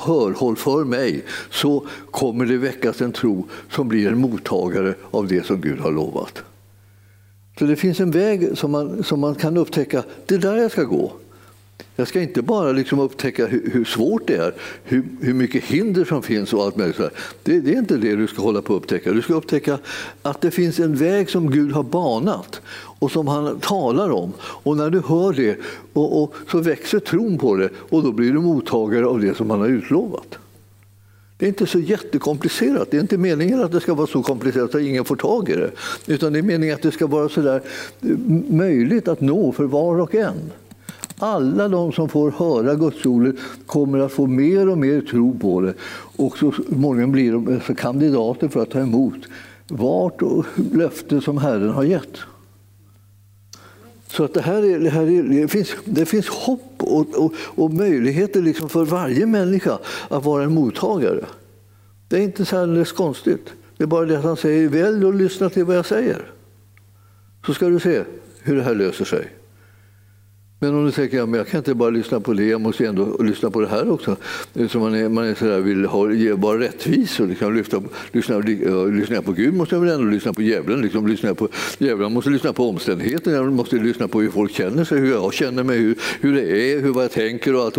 [0.00, 1.24] hörhåll för mig.
[1.50, 5.92] Så kommer det väckas en tro som blir en mottagare av det som Gud har
[5.92, 6.42] lovat.
[7.58, 10.70] Så det finns en väg som man, som man kan upptäcka, det är där jag
[10.70, 11.12] ska gå.
[11.96, 16.04] Jag ska inte bara liksom upptäcka hur, hur svårt det är, hur, hur, mycket hinder
[16.04, 17.00] som finns och allt möjligt.
[17.42, 19.12] Det, det, är inte det du ska hålla på att upptäcka.
[19.12, 19.78] Du ska upptäcka
[20.22, 22.60] att det finns en väg som Gud har banat
[22.98, 24.32] och som han talar om.
[24.40, 25.58] Och när du hör det
[25.92, 29.50] och, och så växer tron på det och då blir du mottagare av det som
[29.50, 30.38] han har utlovat.
[31.38, 32.90] Det är inte så jättekomplicerat.
[32.90, 35.52] Det är inte meningen att det ska vara så komplicerat att ingen får tag i
[35.52, 35.70] det.
[36.06, 37.62] Utan det är meningen att det ska vara så där
[38.00, 38.08] eh,
[38.48, 40.50] möjligt att nå för var och en.
[41.18, 45.74] Alla de som får höra gudsordet kommer att få mer och mer tro på det
[46.16, 49.18] och så småningom blir de alltså kandidater för att ta emot
[49.68, 50.22] vart
[50.72, 52.18] löfte som Herren har gett.
[54.08, 57.32] Så att det, här är, det, här är, det, finns, det finns hopp och, och,
[57.38, 59.78] och möjligheter liksom för varje människa
[60.08, 61.24] att vara en mottagare.
[62.08, 63.46] Det är inte särskilt konstigt.
[63.76, 66.30] Det är bara det att han säger välj och lyssna till vad jag säger.
[67.46, 68.02] Så ska du se
[68.42, 69.28] hur det här löser sig.
[70.60, 72.86] Men om du tänker att ja, jag kan inte bara lyssna på det, jag måste
[72.86, 74.16] ändå lyssna på det här också.
[74.70, 78.38] Så man, är, man är så där, vill ha, ge bara rättvis liksom lyfta, lyssna,
[78.38, 80.80] lyssna på Gud måste jag väl ändå lyssna på djävulen.
[80.80, 84.84] Liksom, lyssna på, djävulen måste lyssna på omständigheterna, jag måste lyssna på hur folk känner
[84.84, 87.76] sig, hur jag känner mig, hur, hur det är, hur vad jag tänker och allt.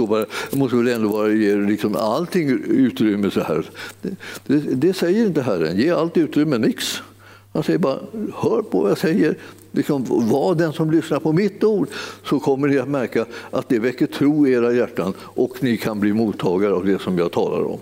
[0.49, 3.65] Jag måste väl ändå bara ge liksom allting utrymme så här.
[4.01, 4.15] Det,
[4.47, 7.01] det, det säger inte Herren, ge allt utrymme, nix.
[7.53, 7.99] Han säger bara,
[8.35, 9.37] hör på vad jag säger.
[9.71, 11.87] Liksom, var den som lyssnar på mitt ord
[12.23, 15.99] så kommer ni att märka att det väcker tro i era hjärtan och ni kan
[15.99, 17.79] bli mottagare av det som jag talar om.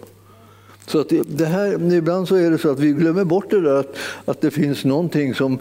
[0.88, 3.76] Så att det här, ibland så är det så att vi glömmer bort det där
[3.76, 5.60] att, att det finns någonting som,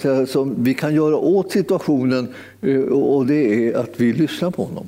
[0.00, 4.64] säger, som vi kan göra åt situationen eh, och det är att vi lyssnar på
[4.64, 4.86] honom.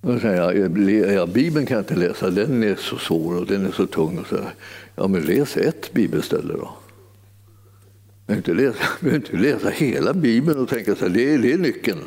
[0.00, 3.72] Då säger, ja, Bibeln kan jag inte läsa, den är så svår och den är
[3.72, 4.18] så tung.
[4.18, 4.36] Och så
[5.00, 6.70] Ja, men läs ett bibelställe då.
[8.26, 12.00] Jag behöver inte, inte läsa hela Bibeln och tänka att det, är, det är nyckeln.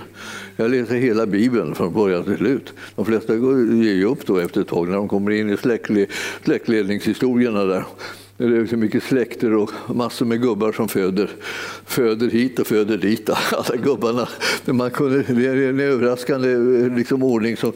[0.55, 2.73] Jag läser hela Bibeln från början till slut.
[2.95, 5.57] De flesta ger ju upp då efter ett tag när de kommer in i
[6.43, 7.63] släktledningshistorierna.
[7.63, 7.85] Där.
[8.41, 11.29] Det är så mycket släkter och massor med gubbar som föder,
[11.85, 13.29] föder hit och föder dit.
[13.51, 14.27] Alla gubbarna.
[14.65, 16.57] Man kunde, det är en överraskande
[16.95, 17.71] liksom, ordning som,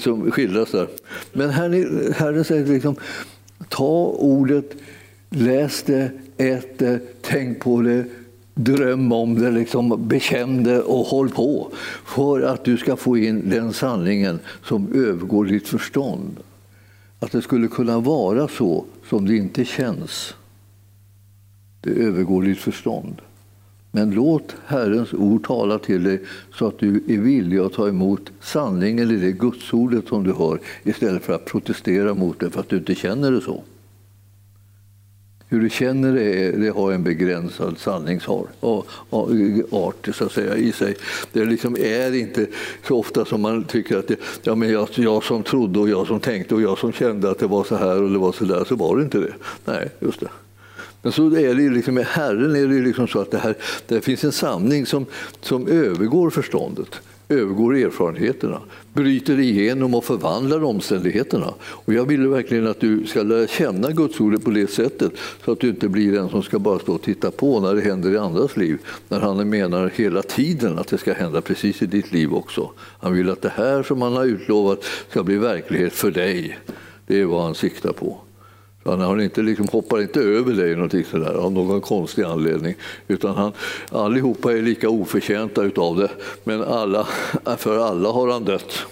[0.00, 0.88] som skildras där.
[1.32, 2.96] Men Herren, herren säger liksom,
[3.68, 4.72] ta ordet,
[5.30, 8.04] läs det, ät det, tänk på det,
[8.54, 11.70] dröm om det, liksom, bekänn det och håll på
[12.04, 16.36] för att du ska få in den sanningen som övergår ditt förstånd.
[17.20, 20.34] Att det skulle kunna vara så som det inte känns.
[21.80, 23.22] Det övergår ditt förstånd.
[23.92, 26.22] Men låt Herrens ord tala till dig
[26.54, 30.60] så att du är villig att ta emot sanningen i det gudsordet som du hör,
[30.82, 33.62] istället för att protestera mot det för att du inte känner det så.
[35.52, 40.96] Hur du känner det, det har en begränsad sanningsart så att säga, i sig.
[41.32, 42.46] Det liksom är inte
[42.88, 46.06] så ofta som man tycker att det, ja, men jag, jag som trodde och jag
[46.06, 48.44] som tänkte och jag som kände att det var så här och det var så
[48.44, 49.32] där, så var det inte det.
[49.64, 50.28] Nej, just det.
[51.02, 54.00] Men så är det liksom, med Herren är det liksom så att det, här, det
[54.00, 55.06] finns en sanning som,
[55.40, 58.60] som övergår förståndet övergår erfarenheterna,
[58.92, 61.54] bryter igenom och förvandlar omständigheterna.
[61.60, 65.12] Och jag vill verkligen att du ska lära känna Guds ord på det sättet
[65.44, 67.80] så att du inte blir den som ska bara stå och titta på när det
[67.80, 68.78] händer i andras liv.
[69.08, 72.70] När han menar hela tiden att det ska hända precis i ditt liv också.
[73.00, 76.58] Han vill att det här som han har utlovat ska bli verklighet för dig.
[77.06, 78.18] Det är vad han siktar på.
[78.84, 82.74] Han har inte, liksom, hoppar inte över dig någonting sådär, av någon konstig anledning.
[83.08, 83.52] Utan han,
[83.90, 86.10] allihopa är lika oförtjänta utav det,
[86.44, 87.08] men alla,
[87.58, 88.86] för alla har han dött.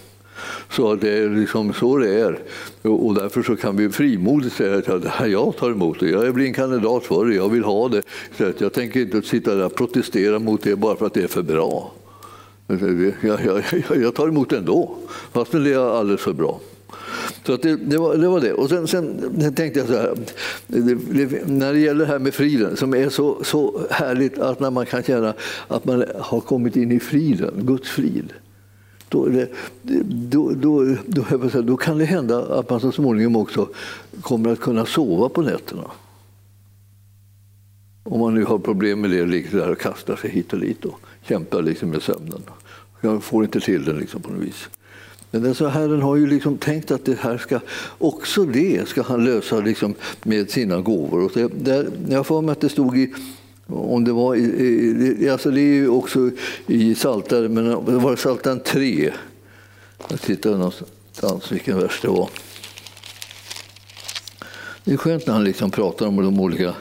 [0.70, 2.38] Så det är liksom så det är.
[2.82, 6.08] Och därför så kan vi frimodigt säga att det här jag tar emot det.
[6.08, 8.02] Jag blir en kandidat för det, jag vill ha det.
[8.58, 11.42] Jag tänker inte sitta där och protestera mot det bara för att det är för
[11.42, 11.92] bra.
[13.20, 13.62] Jag, jag,
[14.02, 14.96] jag tar emot det ändå,
[15.32, 16.60] fast det är alldeles för bra.
[17.48, 20.14] Så det, det, var, det, var, det Och sen, sen tänkte jag så här,
[20.66, 24.70] det, när det gäller det här med friden som är så, så härligt att när
[24.70, 25.34] man kan känna
[25.68, 28.32] att man har kommit in i friden, Guds frid.
[29.08, 29.28] Då,
[29.82, 33.68] då, då, då, då kan det hända att man så småningom också
[34.20, 35.84] kommer att kunna sova på nätterna.
[38.02, 40.60] Om man nu har problem med det, liksom ligger där och kastar sig hit och
[40.60, 42.42] dit och kämpar liksom med sömnen.
[43.00, 44.68] Jag får inte till den liksom på något vis.
[45.30, 47.60] Men alltså, Herren har ju liksom tänkt att det här ska,
[47.98, 51.24] också det ska han lösa liksom med sina gåvor.
[51.24, 53.14] Och det, där, jag får mig att det stod i
[53.66, 56.30] om det var i, alltså det är ju också
[56.66, 59.12] i Psaltaren, men det var 3.
[60.08, 62.28] Jag tittar någonstans vilken vers det var.
[64.84, 66.74] Det är skönt när han liksom pratar om de olika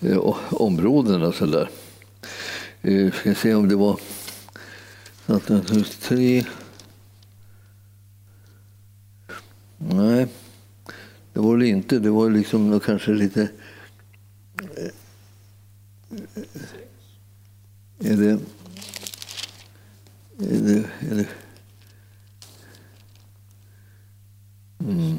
[0.00, 1.32] eh, områdena.
[1.32, 1.68] Så där.
[2.82, 4.00] Eh, ska se om det var
[5.26, 6.44] Psaltaren 3.
[9.92, 10.26] Nej,
[11.32, 11.98] det var det inte.
[11.98, 13.48] Det var liksom kanske lite...
[14.76, 14.90] Eh,
[17.98, 18.38] är det...
[20.38, 21.26] Är det, är det
[24.80, 25.18] mm.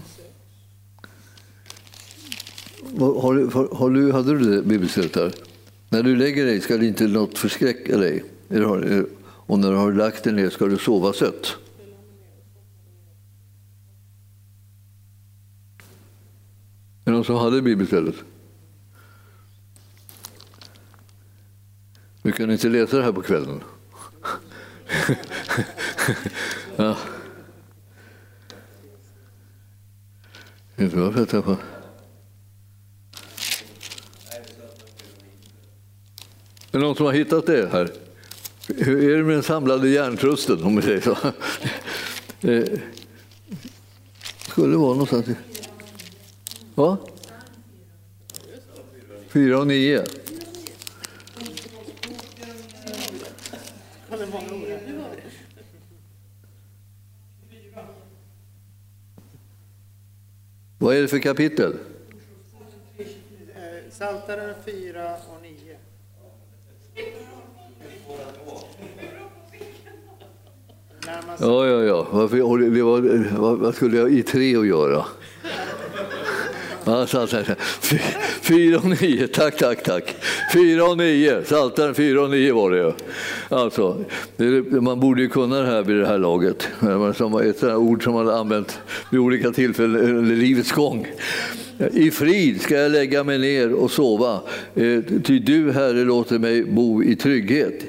[2.99, 5.33] Har har, har du, hade du det bibelstället där?
[5.89, 8.23] När du lägger dig ska det inte något förskräcka dig.
[9.23, 11.55] Och när du har lagt dig ner ska du sova sött.
[17.21, 18.15] Någon som hade bibelstället?
[22.21, 23.63] Vi kan inte läsa det här på kvällen.
[26.75, 26.97] ja.
[30.77, 31.51] Inte varför jag tappar.
[31.51, 31.57] Är
[36.71, 37.91] det någon som har hittat det här?
[38.67, 41.17] Hur är det med den samlade hjärntrusten, om vi säger så?
[42.41, 42.81] Det
[44.47, 45.25] skulle vara någonstans.
[46.75, 46.97] Va?
[49.31, 50.03] Fyra och nio.
[60.77, 61.77] Vad är det för kapitel?
[63.89, 65.77] Psaltaren 4 och 9.
[71.05, 72.07] Närmast Ja, ja, ja.
[72.11, 75.05] Var, vad, vad skulle jag i tre att göra?
[76.85, 77.45] Ja, Psaltaren
[77.81, 77.97] fy-
[78.41, 80.15] Fyra och nio, tack, tack, tack.
[80.53, 82.91] Fyra och nio, Psaltaren fyra och nio var det ju.
[83.49, 84.03] Alltså,
[84.81, 86.67] man borde ju kunna det här vid det här laget.
[87.15, 88.79] Som ett sådant ord som man har använt
[89.11, 91.07] vid olika tillfällen under livets gång.
[91.93, 94.33] I frid ska jag lägga mig ner och sova,
[94.75, 97.83] eh, ty du, Herre, låter mig bo i trygghet.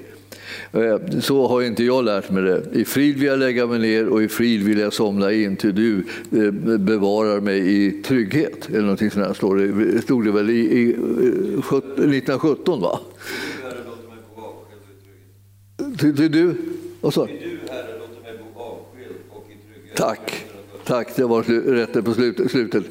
[0.72, 2.62] Eh, Så har inte jag lärt mig det.
[2.72, 5.74] I frid vill jag lägga mig ner och i frid vill jag somna in till
[5.74, 6.04] du
[6.44, 8.68] eh, bevarar mig i trygghet.
[8.68, 13.00] Eller någonting sånt står det, stod det väl i, i eh, sjut- 1917 va?
[13.62, 14.80] Herre, låter mig bo avskild
[15.78, 15.98] och i trygghet.
[16.00, 16.54] Till, till du?
[17.00, 17.26] Och så.
[17.26, 17.32] Du,
[18.54, 19.96] avskild och trygghet.
[19.96, 20.41] Tack.
[20.92, 21.42] Tack, det var
[21.74, 22.84] rätten på slut- slutet.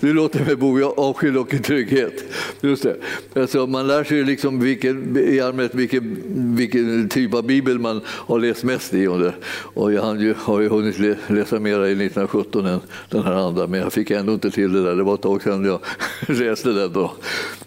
[0.00, 2.24] Du, låter mig bo i avskild och i trygghet.
[2.60, 2.96] Just det.
[3.34, 6.22] Alltså, man lär sig liksom vilken, i allmänhet vilken,
[6.56, 9.06] vilken typ av bibel man har läst mest i.
[9.06, 12.80] Och, och jag har ju, har ju hunnit läsa mera i 1917 än
[13.10, 14.96] den här andra, men jag fick ändå inte till det där.
[14.96, 15.80] Det var ett tag sedan jag
[16.38, 16.92] läste den.
[16.92, 17.12] Då.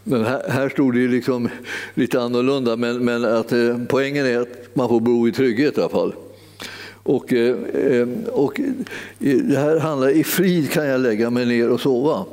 [0.04, 1.50] Men här, här stod det ju liksom
[1.94, 5.82] lite annorlunda, men, men att, eh, poängen är att man får bo i trygghet i
[5.82, 6.14] alla fall.
[7.04, 11.70] Och, eh, eh, och eh, det här handlar i frid kan jag lägga mig ner
[11.70, 12.26] och sova.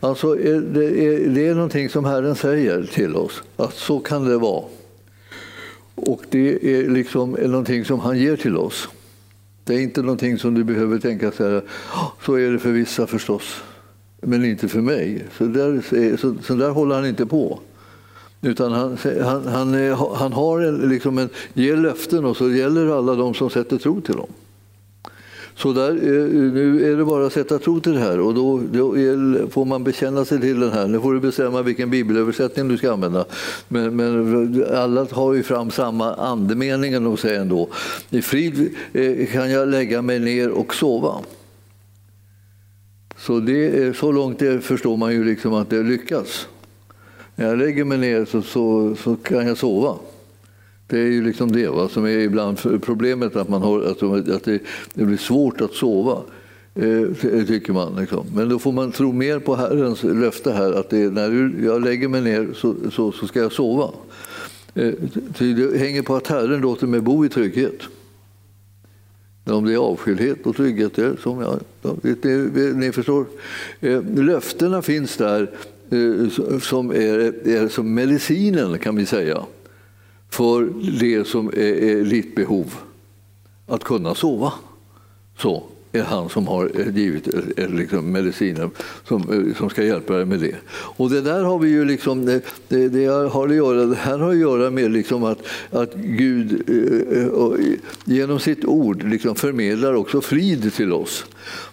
[0.00, 4.38] Alltså, det, är, det är någonting som Herren säger till oss, att så kan det
[4.38, 4.64] vara.
[5.94, 8.88] Och det är liksom någonting som han ger till oss.
[9.64, 11.62] Det är inte någonting som du behöver tänka så här,
[12.24, 13.62] så är det för vissa förstås,
[14.20, 15.24] men inte för mig.
[15.38, 15.82] Så där,
[16.16, 17.60] så, så där håller han inte på.
[18.42, 22.50] Utan han, han, han, eh, är- han har en, liksom en, ger löften och så
[22.50, 24.28] gäller alla de som sätter tro till dem.
[25.56, 28.60] Så där, eh, nu är det bara att sätta tro till det här och då,
[28.72, 30.86] då är, får man bekänna sig till den här.
[30.88, 33.24] Nu får du bestämma vilken bibelöversättning du ska använda.
[33.68, 37.68] Men, men alla har ju fram samma andemeningen och säger ändå.
[38.10, 41.14] I frid eh, kan jag lägga mig ner och sova.
[43.18, 46.46] Så, det så långt det förstår man ju liksom att det lyckas.
[47.36, 49.94] När jag lägger mig ner så, så, så kan jag sova.
[50.86, 54.44] Det är ju liksom det va, som är ibland problemet, att, man har, att, att
[54.44, 54.60] det,
[54.94, 56.22] det blir svårt att sova.
[56.74, 57.96] Eh, tycker man.
[57.96, 58.26] Liksom.
[58.34, 61.84] Men då får man tro mer på Herrens löfte här, att det, är när jag
[61.84, 63.90] lägger mig ner så, så, så ska jag sova.
[64.74, 64.92] Eh,
[65.38, 67.80] det hänger på att Herren låter mig bo i trygghet.
[69.44, 71.60] Om det är avskildhet och trygghet, det som jag,
[72.02, 73.26] det, det, ni förstår.
[73.80, 75.50] Eh, löftena finns där
[75.90, 79.42] Eh, som är, är som medicinen kan vi säga
[80.30, 82.74] för det som är, är ditt behov.
[83.66, 84.52] Att kunna sova.
[85.38, 85.62] Så
[85.98, 88.70] är han som har eh, givit eh, eh, liksom medicinen
[89.08, 90.56] som, som ska hjälpa dig med det.
[90.70, 94.18] Och det där har vi ju liksom, det, det, det har att göra, det här
[94.18, 95.38] har att göra med liksom att,
[95.70, 96.70] att Gud
[98.04, 101.24] genom sitt ord liksom förmedlar också frid till oss.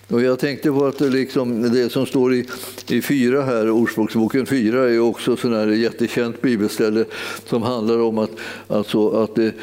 [0.07, 2.45] Och jag tänkte på att liksom, det som står i,
[2.89, 7.05] i fyra här, Ordspråksboken 4 är också sån här jättekänt bibelställe
[7.45, 8.32] som handlar om att,
[8.67, 9.53] alltså, att, det,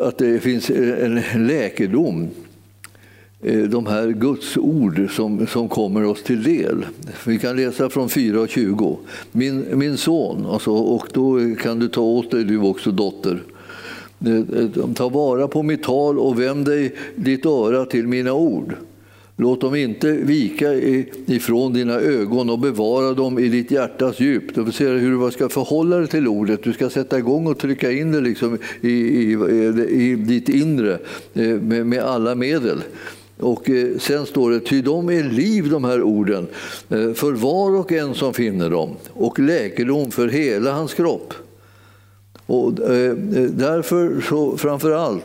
[0.00, 2.30] att det finns en läkedom
[3.42, 6.86] Eh, de här Guds ord som, som kommer oss till del.
[7.26, 8.96] Vi kan läsa från 4.20.
[9.32, 13.42] Min, min son, alltså, och då kan du ta åt dig du också dotter.
[14.26, 18.74] Eh, eh, ta vara på mitt tal och vänd dig ditt öra till mina ord.
[19.36, 20.74] Låt dem inte vika
[21.26, 24.54] ifrån dina ögon och bevara dem i ditt hjärtas djup.
[24.54, 26.62] Du ser se hur du ska förhålla dig till ordet.
[26.62, 29.32] Du ska sätta igång och trycka in det liksom i, i,
[29.88, 30.98] i ditt inre
[31.32, 32.82] med, med alla medel.
[33.40, 36.46] Och eh, sen står det, ty de är liv de här orden
[36.88, 41.34] eh, för var och en som finner dem och läkedom för hela hans kropp.
[42.46, 43.14] Och eh,
[43.50, 45.24] därför, så, framför allt,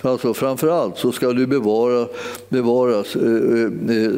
[0.00, 2.08] alltså framför allt så ska du bevara,
[2.48, 3.16] bevaras,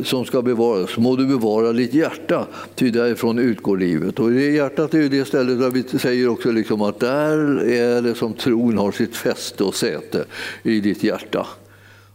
[0.08, 4.18] som ska bevaras, må du bevara ditt hjärta, ty därifrån utgår livet.
[4.18, 8.02] Och det hjärtat är ju det stället där vi säger också liksom att där är
[8.02, 10.24] det som tron har sitt fäste och säte
[10.62, 11.46] i ditt hjärta.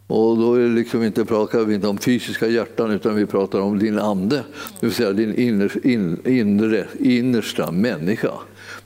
[0.08, 3.60] Och då är det liksom inte, pratar vi inte om fysiska hjärtan utan vi pratar
[3.60, 4.36] om din ande,
[4.80, 8.32] det vill säga din inner, in, inre, innersta människa.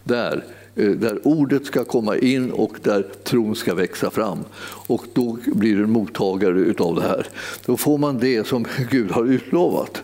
[0.03, 0.43] Där,
[0.75, 4.39] eh, där ordet ska komma in och där tron ska växa fram.
[4.87, 7.27] Och då blir du mottagare utav det här.
[7.65, 10.03] Då får man det som Gud har utlovat.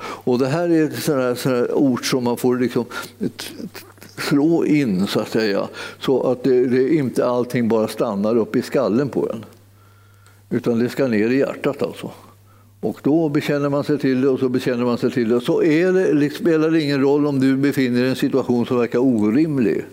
[0.00, 2.84] Och det här är sådana här, här ord som man får liksom
[4.18, 5.68] slå in så att säga.
[6.00, 9.44] Så att det, det inte allting bara stannar upp i skallen på en.
[10.54, 12.10] Utan det ska ner i hjärtat alltså.
[12.80, 15.40] Och då bekänner man sig till det och så bekänner man sig till det.
[15.40, 18.66] Så är det, det spelar det ingen roll om du befinner dig i en situation
[18.66, 19.84] som verkar orimlig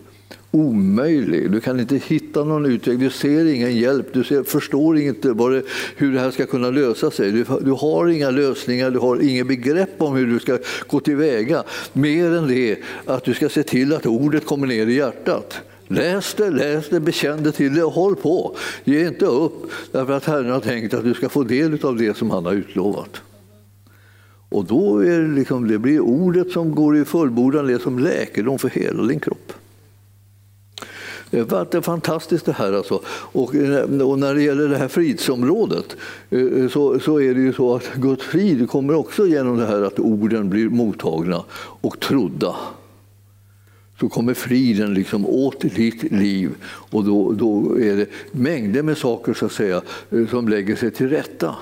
[0.52, 1.52] omöjlig.
[1.52, 3.00] Du kan inte hitta någon utväg.
[3.00, 4.14] Du ser ingen hjälp.
[4.14, 5.64] Du ser, förstår inte det,
[5.96, 7.32] hur det här ska kunna lösa sig.
[7.32, 8.92] Du, du, har inga lösningar.
[8.92, 10.58] Du har inget begrepp om hur du ska
[10.88, 11.64] gå tillväga.
[11.94, 15.62] Mer än det att du ska se till att ordet kommer ner i hjärtat.
[15.92, 18.56] Läs det, läs det, bekänn det till det och håll på.
[18.84, 22.18] Ge inte upp, därför att Herren har tänkt att du ska få del av det
[22.18, 23.22] som han har utlovat.
[24.50, 28.60] Och då är det, liksom, det blir ordet som går i fullbordan, det som läkedom
[28.60, 29.54] för hela din kropp.
[31.30, 32.74] Det är fantastiskt det här.
[32.74, 33.02] Alltså.
[33.08, 35.96] Och, eh, och när det gäller det här fridsområdet
[36.30, 39.82] eh, så, så är det ju så att Guds frid kommer också genom det här
[39.82, 42.56] att orden blir mottagna och trodda
[44.02, 49.34] så kommer friden liksom åt ditt liv och då, då är det mängder med saker
[49.34, 49.82] så att säga,
[50.30, 51.56] som lägger sig till rätta.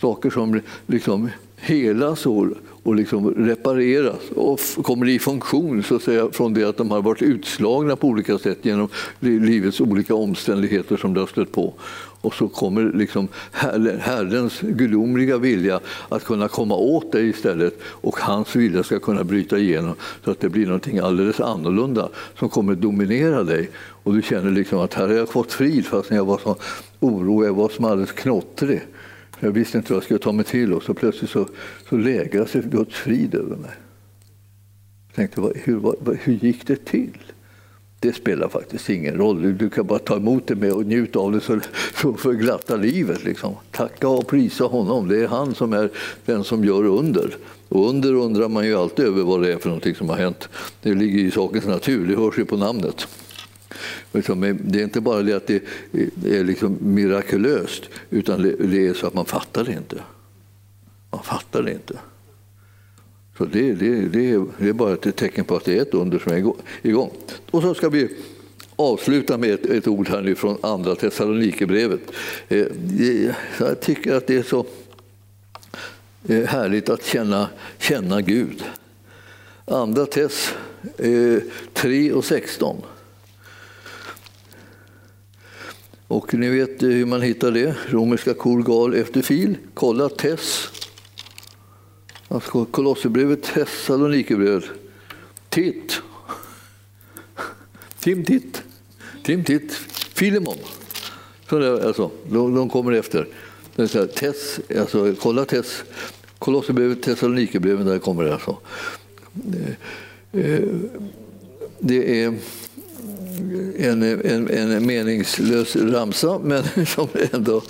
[0.00, 2.46] Saker som liksom helas och,
[2.82, 7.02] och liksom repareras och kommer i funktion så att säga, från det att de har
[7.02, 8.88] varit utslagna på olika sätt genom
[9.20, 11.74] livets olika omständigheter som de har stött på.
[12.26, 18.56] Och så kommer liksom Herrens gudomliga vilja att kunna komma åt dig istället och hans
[18.56, 22.08] vilja ska kunna bryta igenom så att det blir något alldeles annorlunda
[22.38, 23.70] som kommer dominera dig.
[23.76, 26.56] Och du känner liksom att här har jag fått frid fast jag var så
[27.00, 28.80] orolig, jag var som alldeles knottrig.
[29.40, 31.48] Jag visste inte vad jag skulle ta mig till och så plötsligt så,
[31.88, 33.74] så lägrade sig Guds frid över mig.
[35.06, 37.25] Jag tänkte, hur, hur gick det till?
[38.00, 39.58] Det spelar faktiskt ingen roll.
[39.58, 42.76] Du kan bara ta emot det med och njuta av det för, för, för glatta
[42.76, 43.24] livet.
[43.24, 43.54] Liksom.
[43.70, 45.08] Tacka och prisa honom.
[45.08, 45.90] Det är han som är
[46.24, 47.36] den som gör under.
[47.68, 50.48] Och under undrar man ju alltid över vad det är för någonting som har hänt.
[50.82, 53.08] Det ligger i sakens natur, det hörs ju på namnet.
[54.12, 55.62] Liksom, det är inte bara det att det
[56.24, 60.02] är liksom mirakulöst, utan det är så att man fattar det inte.
[61.10, 61.94] Man fattar det inte.
[63.38, 64.30] Så det, det, det,
[64.68, 67.10] är bara ett tecken på att det är ett under som är igång.
[67.50, 68.08] Och så ska vi
[68.76, 72.00] avsluta med ett, ett ord här nu från Andra Thessalonikerbrevet.
[72.48, 72.66] Eh,
[73.58, 74.66] jag tycker att det är så
[76.28, 78.64] eh, härligt att känna, känna Gud.
[79.64, 80.54] Andra Tess
[80.98, 81.38] eh,
[81.72, 82.82] 3 och 16.
[86.08, 87.74] Och ni vet hur man hittar det.
[87.88, 89.56] Romerska kor gal efter fil.
[89.74, 90.70] Kolla Tess.
[92.70, 94.64] Kolosserbrevet, Thessalonikerbrevet.
[95.48, 96.02] Titt.
[97.98, 98.62] Tim Titt.
[99.22, 99.72] Tim Titt.
[100.14, 100.56] Filemon.
[101.48, 103.28] Så alltså, de, de kommer efter.
[104.06, 105.82] Tess, alltså, kolla Tess.
[106.38, 108.56] Kolosserbrevet, Thessalonikerbrevet, där kommer det alltså.
[110.32, 110.68] Eh, eh,
[111.78, 112.34] det är
[113.78, 117.62] en, en, en meningslös ramsa, men som ändå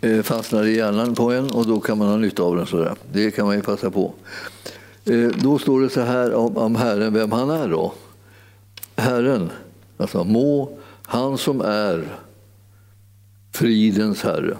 [0.00, 2.66] Eh, fastnar i hjärnan på en och då kan man ha nytta av den.
[2.66, 2.94] Sådär.
[3.12, 4.14] Det kan man ju passa på.
[5.04, 7.94] Eh, då står det så här om, om Herren, vem han är då.
[8.96, 9.50] Herren,
[9.96, 12.08] alltså må han som är
[13.52, 14.56] fridens Herre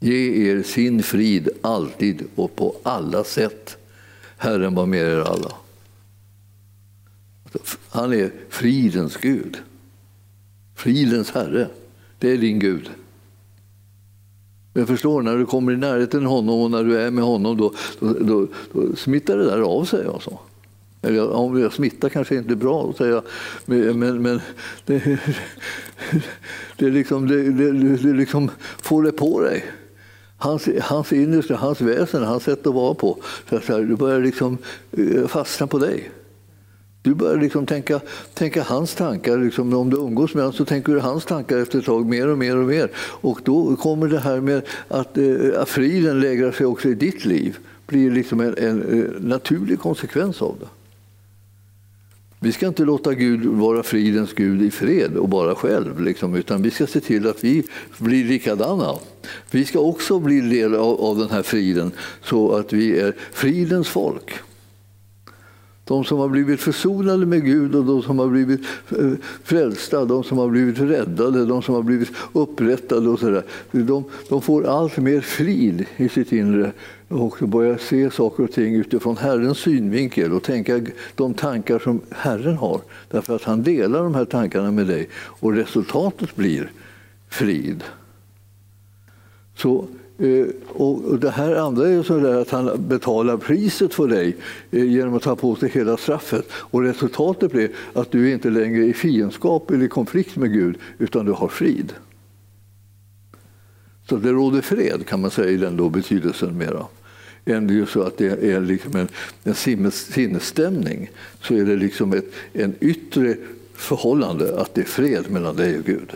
[0.00, 3.76] ge er sin frid alltid och på alla sätt.
[4.36, 5.52] Herren var med er alla.
[7.44, 9.56] Alltså, han är fridens Gud.
[10.74, 11.68] Fridens Herre.
[12.18, 12.90] Det är din Gud.
[14.76, 17.56] Jag förstår, när du kommer i närheten av honom och när du är med honom
[17.56, 20.06] då, då, då, då smittar det där av sig.
[20.06, 20.38] Alltså.
[21.02, 23.22] Eller om jag smittar kanske inte är bra att säga,
[23.66, 24.40] men, men, men
[24.86, 25.18] det,
[26.76, 29.64] det, liksom, det, det, det liksom får det på dig.
[30.38, 33.18] Hans, hans innersta, hans väsen, hans sätt att vara på.
[33.48, 34.58] Så att du börjar liksom
[34.92, 36.10] eh, fastna på dig.
[37.06, 38.00] Du börjar liksom tänka,
[38.34, 39.38] tänka hans tankar.
[39.38, 42.28] Liksom, om du umgås med honom så tänker du hans tankar efter ett tag mer
[42.28, 42.90] och mer och mer.
[42.96, 47.56] Och då kommer det här med att eh, friden lägrar sig också i ditt liv.
[47.86, 50.66] blir liksom en, en, eh, naturlig konsekvens av det.
[52.40, 56.62] Vi ska inte låta Gud vara fridens Gud i fred och bara själv, liksom, utan
[56.62, 57.62] vi ska se till att vi
[57.98, 58.94] blir likadana.
[59.50, 61.92] Vi ska också bli del av, av den här friden
[62.22, 64.32] så att vi är fridens folk.
[65.88, 68.60] De som har blivit försonade med Gud och de som har blivit
[68.98, 69.12] eh,
[69.42, 73.42] frälsta, de som har blivit räddade, de som har blivit upprättade och sådär.
[73.70, 76.72] De, de får allt mer frid i sitt inre
[77.08, 80.80] och börjar se saker och ting utifrån Herrens synvinkel och tänka
[81.14, 82.80] de tankar som Herren har.
[83.10, 86.72] Därför att han delar de här tankarna med dig och resultatet blir
[87.28, 87.84] frid.
[89.56, 89.86] Så
[90.18, 94.36] Eh, och det här andra är så att han betalar priset för dig
[94.70, 96.46] eh, genom att ta på sig hela straffet.
[96.52, 101.26] Och resultatet blir att du inte längre är i fiendskap eller konflikt med Gud, utan
[101.26, 101.92] du har frid.
[104.08, 106.86] Så det råder fred kan man säga i den då betydelsen mera.
[107.44, 109.08] Än det är ju så att det är liksom en,
[109.44, 109.54] en
[109.90, 111.10] sinnesstämning
[111.42, 113.36] så är det liksom ett en yttre
[113.74, 116.10] förhållande att det är fred mellan dig och Gud.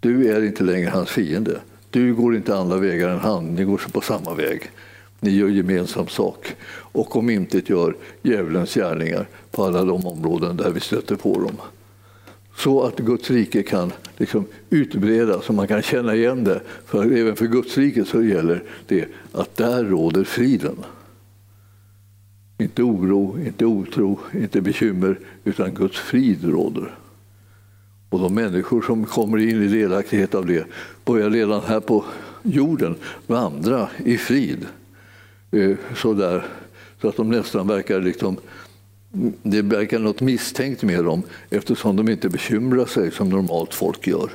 [0.00, 1.60] Du är inte längre hans fiende.
[1.90, 3.54] Du går inte andra vägar än han.
[3.54, 4.70] Ni går på samma väg.
[5.20, 10.70] Ni gör gemensam sak och om inte gör djävulens gärningar på alla de områden där
[10.70, 11.56] vi stöter på dem.
[12.56, 16.60] Så att Guds rike kan liksom utbredas och man kan känna igen det.
[16.86, 20.76] För även för Guds rike så gäller det att där råder friden.
[22.58, 26.94] Inte oro, inte otro, inte bekymmer, utan Guds frid råder.
[28.10, 30.66] Och de människor som kommer in i delaktighet av det
[31.04, 32.04] börjar redan här på
[32.42, 32.96] jorden
[33.26, 34.66] vandra i frid.
[35.50, 36.46] Eh, så, där,
[37.00, 38.36] så att de nästan verkar liksom
[39.42, 44.30] det verkar något misstänkt med dem eftersom de inte bekymrar sig som normalt folk gör.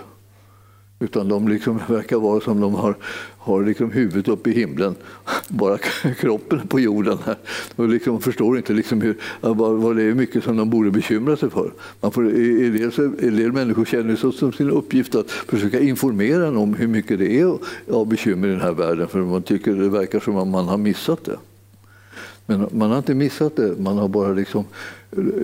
[0.99, 2.95] Utan de liksom verkar vara som de har,
[3.37, 4.95] har liksom huvudet uppe i himlen,
[5.47, 5.77] bara
[6.19, 7.17] kroppen på jorden.
[7.25, 7.37] Här.
[7.75, 11.37] Och liksom förstår inte liksom hur, vad, vad det är mycket som de borde bekymra
[11.37, 11.71] sig för.
[12.01, 16.47] Man får, en, del, en del människor känner det som sin uppgift att försöka informera
[16.47, 17.57] en om hur mycket det är
[17.91, 20.77] av bekymmer i den här världen för man tycker det verkar som att man har
[20.77, 21.37] missat det.
[22.45, 24.65] Men man har inte missat det, man har bara liksom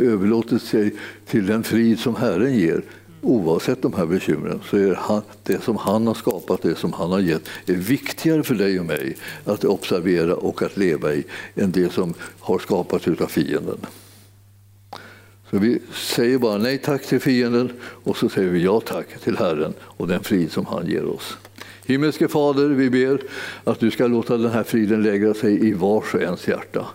[0.02, 0.96] överlåtit sig
[1.26, 2.84] till den frid som Herren ger.
[3.22, 7.12] Oavsett de här bekymren så är han, det som han har skapat, det som han
[7.12, 11.24] har gett, är viktigare för dig och mig att observera och att leva i
[11.56, 13.78] än det som har skapats av fienden.
[15.52, 19.38] Så vi säger bara nej tack till fienden och så säger vi ja tack till
[19.38, 21.38] Herren och den frid som han ger oss.
[21.86, 23.22] Himmelske Fader, vi ber
[23.64, 26.88] att du ska låta den här friden lägga sig i vars och ens hjärta.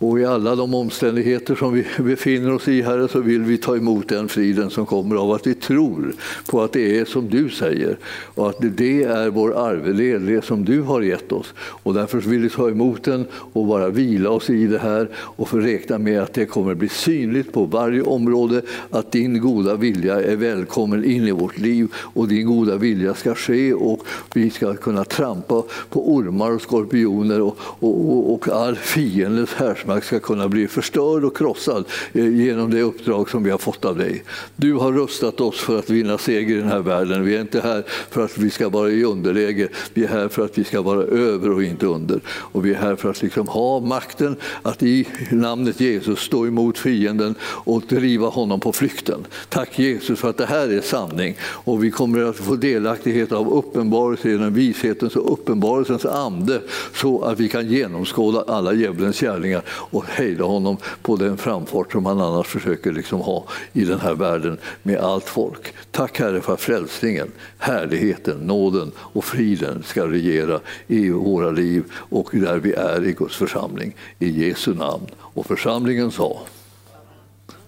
[0.00, 3.76] Och i alla de omständigheter som vi befinner oss i, Herre, så vill vi ta
[3.76, 6.14] emot den friden som kommer av att vi tror
[6.50, 7.98] på att det är som du säger
[8.34, 11.54] och att det är vår arvedel, det som du har gett oss.
[11.58, 15.48] Och därför vill vi ta emot den och bara vila oss i det här och
[15.48, 20.20] få räkna med att det kommer bli synligt på varje område att din goda vilja
[20.20, 24.74] är välkommen in i vårt liv och din goda vilja ska ske och vi ska
[24.74, 29.54] kunna trampa på ormar och skorpioner och, och, och, och all fiendens
[29.88, 33.84] världsmakt ska kunna bli förstörd och krossad eh, genom det uppdrag som vi har fått
[33.84, 34.24] av dig.
[34.56, 37.24] Du har rustat oss för att vinna seger i den här världen.
[37.24, 39.68] Vi är inte här för att vi ska vara i underläge.
[39.94, 42.20] Vi är här för att vi ska vara över och inte under.
[42.28, 46.78] Och vi är här för att liksom ha makten att i namnet Jesus stå emot
[46.78, 49.26] fienden och driva honom på flykten.
[49.48, 53.52] Tack Jesus för att det här är sanning och vi kommer att få delaktighet av
[53.52, 56.60] uppenbarelse genom vishetens och uppenbarelsens ande
[56.94, 62.06] så att vi kan genomskåda alla djävulens gärningar och hejda honom på den framfart som
[62.06, 65.74] han annars försöker liksom ha i den här världen med allt folk.
[65.90, 72.28] Tack Herre för att frälsningen, härligheten, nåden och friden ska regera i våra liv och
[72.32, 73.94] där vi är i Guds församling.
[74.18, 75.06] I Jesu namn.
[75.20, 76.40] Och församlingen sa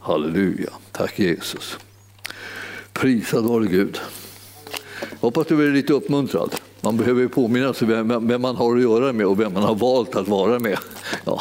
[0.01, 0.71] Halleluja.
[0.93, 1.79] Tack Jesus.
[2.93, 4.01] Prisad vare Gud.
[5.21, 6.55] Hoppas du är lite uppmuntrad.
[6.81, 9.63] Man behöver ju påminna sig vem, vem man har att göra med och vem man
[9.63, 10.79] har valt att vara med.
[11.25, 11.41] Ja.